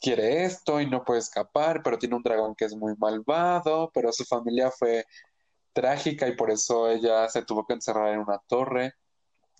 quiere 0.00 0.44
esto 0.44 0.80
y 0.80 0.88
no 0.88 1.04
puede 1.04 1.18
escapar, 1.18 1.82
pero 1.82 1.98
tiene 1.98 2.14
un 2.14 2.22
dragón 2.22 2.54
que 2.54 2.66
es 2.66 2.76
muy 2.76 2.94
malvado, 2.96 3.90
pero 3.92 4.12
su 4.12 4.24
familia 4.24 4.70
fue 4.70 5.04
trágica 5.72 6.28
y 6.28 6.36
por 6.36 6.50
eso 6.50 6.88
ella 6.88 7.28
se 7.28 7.44
tuvo 7.44 7.66
que 7.66 7.74
encerrar 7.74 8.14
en 8.14 8.20
una 8.20 8.38
torre 8.46 8.94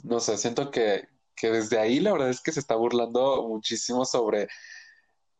no 0.04 0.20
sé, 0.20 0.36
siento 0.36 0.70
que, 0.70 1.08
que 1.34 1.50
desde 1.50 1.78
ahí 1.78 2.00
la 2.00 2.12
verdad 2.12 2.30
es 2.30 2.40
que 2.40 2.52
se 2.52 2.60
está 2.60 2.74
burlando 2.76 3.46
muchísimo 3.48 4.04
sobre 4.04 4.48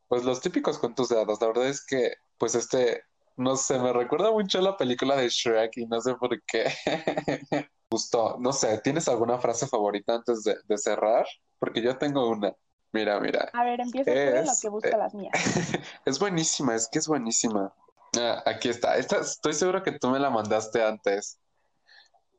pues 0.09 0.25
los 0.25 0.41
típicos 0.41 0.79
cuentos 0.79 1.09
de 1.09 1.21
hadas. 1.21 1.41
La 1.41 1.49
verdad 1.49 1.69
es 1.69 1.85
que 1.85 2.15
pues 2.39 2.55
este, 2.55 3.05
no 3.37 3.57
sé, 3.57 3.79
me 3.79 3.93
recuerda 3.93 4.31
mucho 4.33 4.59
a 4.59 4.63
la 4.63 4.77
película 4.77 5.17
de 5.17 5.29
Shrek 5.29 5.77
y 5.77 5.87
no 5.87 6.01
sé 6.01 6.15
por 6.15 6.43
qué. 6.45 6.73
Gustó, 7.91 8.37
no 8.39 8.53
sé, 8.53 8.79
¿tienes 8.79 9.09
alguna 9.09 9.39
frase 9.39 9.67
favorita 9.67 10.15
antes 10.15 10.45
de, 10.45 10.57
de, 10.69 10.79
cerrar? 10.79 11.27
Porque 11.59 11.83
yo 11.83 11.99
tengo 11.99 12.29
una. 12.29 12.55
Mira, 12.93 13.19
mira. 13.21 13.51
A 13.53 13.65
ver, 13.65 13.81
empieza 13.81 14.13
es, 14.13 14.47
lo 14.47 14.53
que 14.61 14.69
busca 14.69 14.97
las 14.97 15.15
mías. 15.15 15.33
es 16.05 16.19
buenísima, 16.19 16.75
es 16.75 16.89
que 16.89 16.99
es 16.99 17.09
buenísima. 17.09 17.75
Ah, 18.19 18.43
aquí 18.47 18.69
está. 18.69 18.97
Esta, 18.97 19.21
estoy 19.21 19.55
seguro 19.55 19.83
que 19.83 19.93
tú 19.93 20.09
me 20.09 20.19
la 20.19 20.31
mandaste 20.31 20.83
antes. 20.83 21.39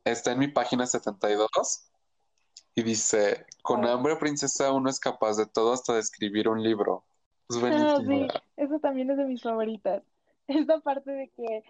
Está 0.04 0.32
en 0.32 0.40
mi 0.40 0.48
página 0.48 0.86
72 0.86 1.91
y 2.74 2.82
dice, 2.82 3.46
con 3.62 3.84
hambre 3.86 4.16
princesa 4.16 4.72
uno 4.72 4.88
es 4.88 4.98
capaz 4.98 5.36
de 5.36 5.46
todo 5.46 5.72
hasta 5.72 5.94
de 5.94 6.00
escribir 6.00 6.48
un 6.48 6.62
libro. 6.62 7.04
Es 7.48 7.56
ah, 7.62 7.98
sí, 8.06 8.28
eso 8.56 8.78
también 8.78 9.10
es 9.10 9.18
de 9.18 9.24
mis 9.24 9.42
favoritas. 9.42 10.02
Esta 10.46 10.80
parte 10.80 11.10
de 11.10 11.28
que, 11.30 11.62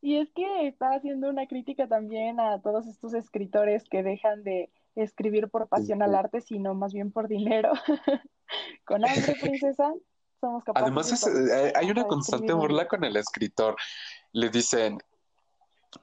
y 0.00 0.16
es 0.16 0.30
que 0.32 0.66
está 0.66 0.94
haciendo 0.94 1.28
una 1.28 1.46
crítica 1.46 1.86
también 1.86 2.40
a 2.40 2.60
todos 2.60 2.86
estos 2.86 3.14
escritores 3.14 3.84
que 3.88 4.02
dejan 4.02 4.42
de 4.42 4.70
escribir 4.96 5.48
por 5.48 5.68
pasión 5.68 6.02
al 6.02 6.14
arte, 6.14 6.40
sino 6.40 6.74
más 6.74 6.92
bien 6.92 7.12
por 7.12 7.28
dinero. 7.28 7.72
con 8.84 9.04
hambre 9.04 9.36
princesa 9.40 9.92
somos 10.40 10.64
capaces. 10.64 10.84
Además, 10.84 11.26
eh, 11.26 11.72
hay 11.76 11.90
una 11.90 12.04
constante 12.04 12.52
burla 12.52 12.88
con 12.88 13.04
el 13.04 13.16
escritor. 13.16 13.76
Le 14.32 14.48
dicen, 14.48 14.98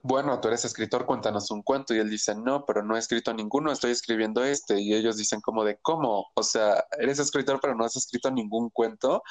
bueno, 0.02 0.40
tú 0.42 0.48
eres 0.50 0.66
escritor, 0.66 1.06
cuéntanos 1.06 1.52
un 1.52 1.62
cuento. 1.64 1.94
Y 1.94 2.00
él 2.00 2.10
dice, 2.10 2.36
no, 2.36 2.66
pero 2.66 2.84
no 2.84 2.96
he 2.96 3.00
escrito 3.00 3.34
ninguno, 3.34 3.72
estoy 3.72 3.92
escribiendo 3.92 4.44
este. 4.44 4.80
Y 4.82 4.94
ellos 4.94 5.18
dicen 5.18 5.42
como 5.42 5.64
de, 5.64 5.78
¿cómo? 5.82 6.28
O 6.36 6.44
sea, 6.44 6.86
eres 7.00 7.20
escritor, 7.20 7.60
pero 7.62 7.76
no 7.76 7.86
has 7.86 7.96
escrito 7.96 8.32
ningún 8.32 8.70
cuento. 8.70 9.24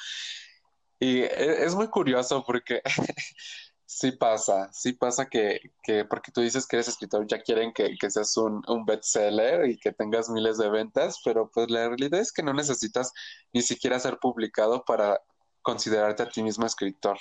Y 0.99 1.21
e, 1.21 1.65
es 1.65 1.75
muy 1.75 1.89
curioso 1.89 2.45
porque 2.47 2.83
sí 3.87 4.13
pasa, 4.13 4.71
sí 4.73 4.93
pasa 4.93 5.27
que, 5.27 5.61
que, 5.83 6.05
porque 6.05 6.33
tú 6.33 6.41
dices 6.41 6.67
que 6.67 6.77
eres 6.77 6.89
escritor, 6.89 7.27
ya 7.27 7.41
quieren 7.41 7.73
que, 7.73 7.97
que 7.99 8.11
seas 8.11 8.37
un, 8.37 8.63
un 8.69 8.85
bestseller 8.85 9.69
y 9.69 9.79
que 9.79 9.93
tengas 9.93 10.29
miles 10.31 10.59
de 10.59 10.71
ventas, 10.71 11.21
pero 11.25 11.51
pues 11.53 11.71
la 11.71 11.89
realidad 11.89 12.21
es 12.21 12.33
que 12.33 12.43
no 12.43 12.53
necesitas 12.55 13.13
ni 13.53 13.63
siquiera 13.63 14.01
ser 14.01 14.19
publicado 14.19 14.85
para 14.85 15.21
considerarte 15.63 16.23
a 16.23 16.29
ti 16.29 16.43
mismo 16.43 16.67
escritor. 16.67 17.19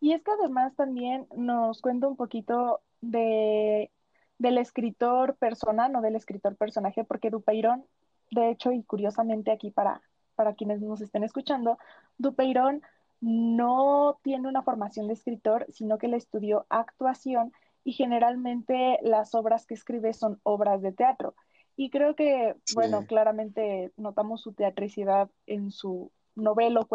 Y 0.00 0.12
es 0.12 0.22
que 0.22 0.30
además 0.30 0.74
también 0.76 1.26
nos 1.36 1.80
cuenta 1.80 2.06
un 2.06 2.16
poquito 2.16 2.80
de, 3.00 3.90
del 4.38 4.58
escritor 4.58 5.36
persona, 5.36 5.88
no 5.88 6.00
del 6.00 6.16
escritor 6.16 6.56
personaje, 6.56 7.04
porque 7.04 7.30
Dupeirón, 7.30 7.84
de 8.30 8.50
hecho, 8.50 8.72
y 8.72 8.82
curiosamente 8.82 9.50
aquí 9.50 9.70
para, 9.70 10.02
para 10.34 10.54
quienes 10.54 10.80
nos 10.80 11.00
estén 11.00 11.24
escuchando, 11.24 11.78
Dupeirón 12.18 12.82
no 13.20 14.18
tiene 14.22 14.48
una 14.48 14.62
formación 14.62 15.06
de 15.06 15.14
escritor, 15.14 15.66
sino 15.70 15.98
que 15.98 16.08
le 16.08 16.16
estudió 16.16 16.66
actuación 16.68 17.52
y 17.82 17.92
generalmente 17.92 18.98
las 19.02 19.34
obras 19.34 19.64
que 19.64 19.74
escribe 19.74 20.12
son 20.12 20.40
obras 20.42 20.82
de 20.82 20.92
teatro. 20.92 21.34
Y 21.76 21.90
creo 21.90 22.14
que, 22.14 22.56
bueno, 22.74 23.06
claramente 23.06 23.92
notamos 23.96 24.40
su 24.42 24.52
teatricidad 24.54 25.30
en 25.46 25.70
su 25.70 26.10
novelo, 26.34 26.86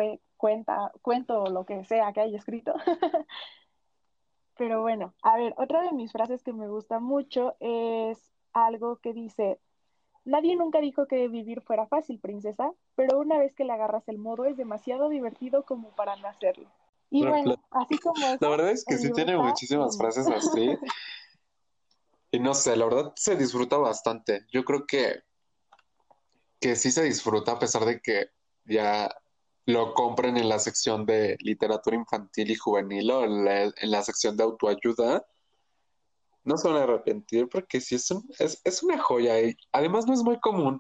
cuenta, 0.41 0.91
cuento 1.03 1.43
o 1.43 1.49
lo 1.51 1.65
que 1.65 1.85
sea 1.85 2.11
que 2.13 2.21
haya 2.21 2.35
escrito. 2.35 2.73
Pero 4.57 4.81
bueno, 4.81 5.13
a 5.21 5.37
ver, 5.37 5.53
otra 5.57 5.83
de 5.83 5.91
mis 5.91 6.11
frases 6.11 6.41
que 6.41 6.51
me 6.51 6.67
gusta 6.67 6.99
mucho 6.99 7.55
es 7.59 8.17
algo 8.53 8.97
que 8.97 9.13
dice, 9.13 9.59
nadie 10.25 10.55
nunca 10.55 10.81
dijo 10.81 11.05
que 11.05 11.27
vivir 11.27 11.61
fuera 11.61 11.85
fácil, 11.85 12.19
princesa, 12.19 12.71
pero 12.95 13.19
una 13.19 13.37
vez 13.37 13.53
que 13.55 13.63
le 13.63 13.73
agarras 13.73 14.07
el 14.07 14.17
modo 14.17 14.45
es 14.45 14.57
demasiado 14.57 15.09
divertido 15.09 15.63
como 15.63 15.95
para 15.95 16.15
no 16.17 16.27
hacerlo. 16.27 16.69
Y 17.11 17.25
bueno, 17.25 17.55
así 17.71 17.97
como 17.99 18.19
La 18.39 18.49
verdad 18.49 18.71
es 18.71 18.83
que 18.83 18.97
sí 18.97 19.11
tiene 19.13 19.37
muchísimas 19.37 19.97
frases 19.97 20.27
así. 20.27 20.77
y 22.31 22.39
no 22.39 22.53
sé, 22.53 22.75
la 22.75 22.85
verdad 22.85 23.13
se 23.15 23.35
disfruta 23.35 23.77
bastante. 23.77 24.45
Yo 24.51 24.63
creo 24.63 24.85
que, 24.85 25.21
que 26.59 26.75
sí 26.75 26.91
se 26.91 27.03
disfruta 27.03 27.53
a 27.53 27.59
pesar 27.59 27.85
de 27.85 28.01
que 28.01 28.31
ya 28.65 29.09
lo 29.65 29.93
compren 29.93 30.37
en 30.37 30.49
la 30.49 30.59
sección 30.59 31.05
de 31.05 31.37
literatura 31.39 31.95
infantil 31.95 32.51
y 32.51 32.55
juvenil 32.55 33.11
o 33.11 33.23
en 33.23 33.91
la, 33.91 34.01
sección 34.03 34.35
de 34.37 34.43
autoayuda, 34.43 35.25
no 36.43 36.57
se 36.57 36.67
van 36.67 36.77
a 36.77 36.83
arrepentir 36.83 37.47
porque 37.47 37.79
sí 37.79 37.95
es, 37.95 38.11
es, 38.39 38.61
es 38.63 38.83
una 38.83 38.97
joya. 38.97 39.39
Y 39.39 39.55
además 39.71 40.07
no 40.07 40.13
es 40.13 40.23
muy 40.23 40.39
común 40.39 40.79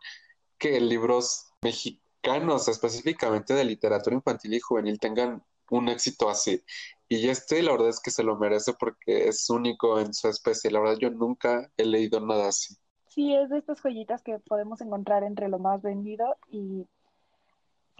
que 0.57 0.79
libros 0.79 1.51
mexicanos, 1.61 2.67
específicamente 2.67 3.53
de 3.53 3.65
literatura 3.65 4.15
infantil 4.15 4.53
y 4.55 4.59
juvenil, 4.59 4.99
tengan 4.99 5.43
un 5.69 5.89
éxito 5.89 6.29
así. 6.29 6.63
Y 7.07 7.29
este, 7.29 7.61
la 7.63 7.71
verdad 7.71 7.89
es 7.89 7.99
que 7.99 8.11
se 8.11 8.23
lo 8.23 8.37
merece 8.37 8.73
porque 8.73 9.27
es 9.27 9.49
único 9.49 9.99
en 9.99 10.13
su 10.13 10.27
especie. 10.27 10.71
La 10.71 10.79
verdad, 10.79 10.97
yo 10.99 11.09
nunca 11.09 11.71
he 11.77 11.85
leído 11.85 12.19
nada 12.19 12.49
así. 12.49 12.75
Sí, 13.07 13.33
es 13.35 13.49
de 13.49 13.57
estas 13.57 13.81
joyitas 13.81 14.21
que 14.21 14.39
podemos 14.39 14.79
encontrar 14.81 15.23
entre 15.23 15.49
lo 15.49 15.59
más 15.59 15.81
vendido 15.81 16.37
y 16.49 16.87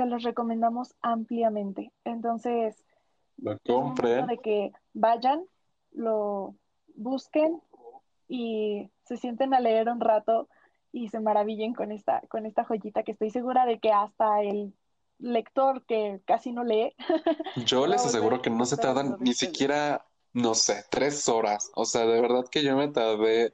se 0.02 0.10
los 0.10 0.24
recomendamos 0.24 0.96
ampliamente. 1.02 1.92
Entonces, 2.06 2.84
lo 3.38 3.58
compren. 3.60 4.26
De 4.28 4.40
que 4.40 4.72
vayan, 4.94 5.44
lo 5.92 6.56
busquen 6.96 7.62
y 8.28 8.90
se 9.04 9.18
sienten 9.18 9.54
a 9.54 9.60
leer 9.60 9.90
un 9.90 10.00
rato 10.00 10.48
y 10.92 11.10
se 11.10 11.20
maravillen 11.20 11.74
con 11.74 11.92
esta, 11.92 12.22
con 12.30 12.46
esta 12.46 12.64
joyita 12.64 13.04
que 13.04 13.12
estoy 13.12 13.30
segura 13.30 13.66
de 13.66 13.80
que 13.80 13.92
hasta 13.92 14.42
el 14.42 14.74
lector 15.20 15.86
que 15.86 16.22
casi 16.26 16.52
no 16.52 16.64
lee. 16.64 16.96
Yo 17.68 17.86
les 17.86 18.04
aseguro 18.04 18.42
que 18.42 18.50
no 18.50 18.66
se 18.66 18.78
tardan 18.78 19.18
ni 19.20 19.34
siquiera, 19.34 20.04
no 20.34 20.56
sé, 20.56 20.84
tres 20.90 21.30
horas. 21.30 21.72
O 21.76 21.86
sea, 21.86 22.08
de 22.08 22.20
verdad 22.20 22.46
que 22.50 22.64
yo 22.64 22.76
me 22.76 22.88
tardé 22.88 23.54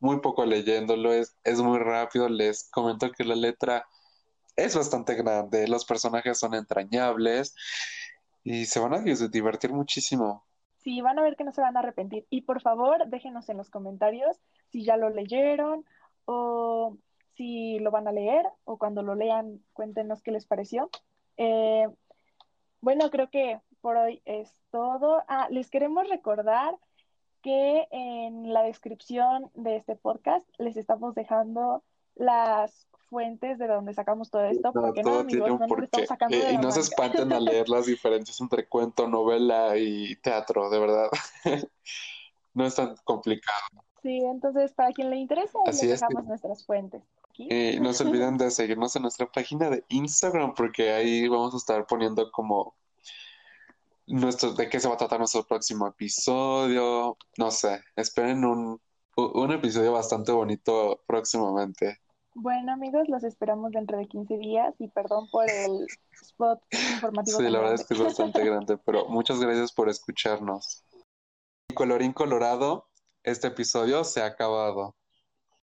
muy 0.00 0.20
poco 0.20 0.46
leyéndolo, 0.46 1.12
es, 1.12 1.36
es 1.44 1.60
muy 1.60 1.78
rápido. 1.78 2.28
Les 2.28 2.70
comento 2.70 3.10
que 3.12 3.24
la 3.24 3.34
letra 3.34 3.86
es 4.56 4.76
bastante 4.76 5.14
grande, 5.14 5.68
los 5.68 5.84
personajes 5.84 6.38
son 6.38 6.54
entrañables 6.54 7.54
y 8.42 8.66
se 8.66 8.80
van 8.80 8.94
a 8.94 8.98
divertir 9.00 9.72
muchísimo. 9.72 10.44
Sí, 10.76 11.00
van 11.00 11.18
a 11.18 11.22
ver 11.22 11.34
que 11.34 11.44
no 11.44 11.52
se 11.52 11.62
van 11.62 11.76
a 11.76 11.80
arrepentir. 11.80 12.26
Y 12.28 12.42
por 12.42 12.60
favor, 12.60 13.08
déjenos 13.08 13.48
en 13.48 13.56
los 13.56 13.70
comentarios 13.70 14.38
si 14.70 14.84
ya 14.84 14.98
lo 14.98 15.08
leyeron 15.08 15.84
o 16.26 16.98
si 17.36 17.78
lo 17.78 17.90
van 17.90 18.06
a 18.06 18.12
leer 18.12 18.44
o 18.64 18.76
cuando 18.76 19.02
lo 19.02 19.14
lean, 19.14 19.62
cuéntenos 19.72 20.22
qué 20.22 20.30
les 20.30 20.46
pareció. 20.46 20.90
Eh, 21.38 21.88
bueno, 22.80 23.10
creo 23.10 23.30
que 23.30 23.60
por 23.80 23.96
hoy 23.96 24.20
es 24.26 24.60
todo. 24.70 25.24
Ah, 25.26 25.48
les 25.50 25.70
queremos 25.70 26.08
recordar 26.08 26.76
que 27.42 27.86
en 27.90 28.52
la 28.52 28.62
descripción 28.62 29.50
de 29.54 29.76
este 29.76 29.96
podcast 29.96 30.46
les 30.58 30.76
estamos 30.76 31.14
dejando 31.14 31.82
las 32.16 32.86
fuentes 33.08 33.58
de 33.58 33.68
donde 33.68 33.94
sacamos 33.94 34.30
todo 34.30 34.44
esto, 34.44 34.72
porque 34.72 35.02
no, 35.02 35.20
amigos, 35.20 35.48
no 35.48 35.64
estamos 35.82 36.08
sacando 36.08 36.36
y 36.36 36.56
no 36.58 36.72
se 36.72 36.80
espanten 36.80 37.32
a 37.32 37.40
leer 37.40 37.68
las 37.68 37.86
diferencias 37.86 38.40
entre 38.40 38.66
cuento, 38.66 39.06
novela 39.06 39.76
y 39.76 40.16
teatro, 40.16 40.68
de 40.70 40.78
verdad. 40.80 41.08
no 42.54 42.66
es 42.66 42.74
tan 42.74 42.96
complicado. 43.04 43.62
Sí, 44.02 44.18
entonces 44.18 44.72
para 44.72 44.92
quien 44.92 45.10
le 45.10 45.16
interese, 45.16 45.56
les 45.66 45.80
dejamos 45.80 46.24
nuestras 46.24 46.66
fuentes. 46.66 47.02
Y 47.36 47.80
no 47.80 47.92
se 47.92 48.04
olviden 48.04 48.36
de 48.36 48.50
seguirnos 48.50 48.94
en 48.94 49.02
nuestra 49.02 49.30
página 49.30 49.70
de 49.70 49.84
Instagram, 49.88 50.54
porque 50.54 50.92
ahí 50.92 51.26
vamos 51.26 51.54
a 51.54 51.56
estar 51.56 51.86
poniendo 51.86 52.30
como 52.30 52.74
nuestro, 54.06 54.52
de 54.52 54.68
qué 54.68 54.78
se 54.78 54.88
va 54.88 54.94
a 54.94 54.98
tratar 54.98 55.18
nuestro 55.18 55.44
próximo 55.44 55.86
episodio. 55.86 57.16
No 57.38 57.50
sé, 57.50 57.82
esperen 57.96 58.44
un, 58.44 58.80
un 59.16 59.52
episodio 59.52 59.92
bastante 59.92 60.32
bonito 60.32 61.02
próximamente. 61.06 62.00
Bueno, 62.34 62.72
amigos, 62.72 63.08
los 63.08 63.22
esperamos 63.22 63.70
dentro 63.72 63.96
de 63.96 64.06
15 64.06 64.36
días 64.36 64.74
y 64.78 64.88
perdón 64.88 65.28
por 65.30 65.48
el 65.48 65.86
spot 66.20 66.60
informativo. 66.72 67.38
Sí, 67.38 67.48
la 67.48 67.58
verdad 67.60 67.74
es 67.74 67.86
que 67.86 67.94
es 67.94 68.02
bastante 68.02 68.44
grande, 68.44 68.76
pero 68.78 69.06
muchas 69.08 69.40
gracias 69.40 69.72
por 69.72 69.88
escucharnos. 69.88 70.84
Colorín 71.74 72.12
colorado, 72.12 72.88
este 73.22 73.48
episodio 73.48 74.02
se 74.02 74.20
ha 74.20 74.26
acabado. 74.26 74.96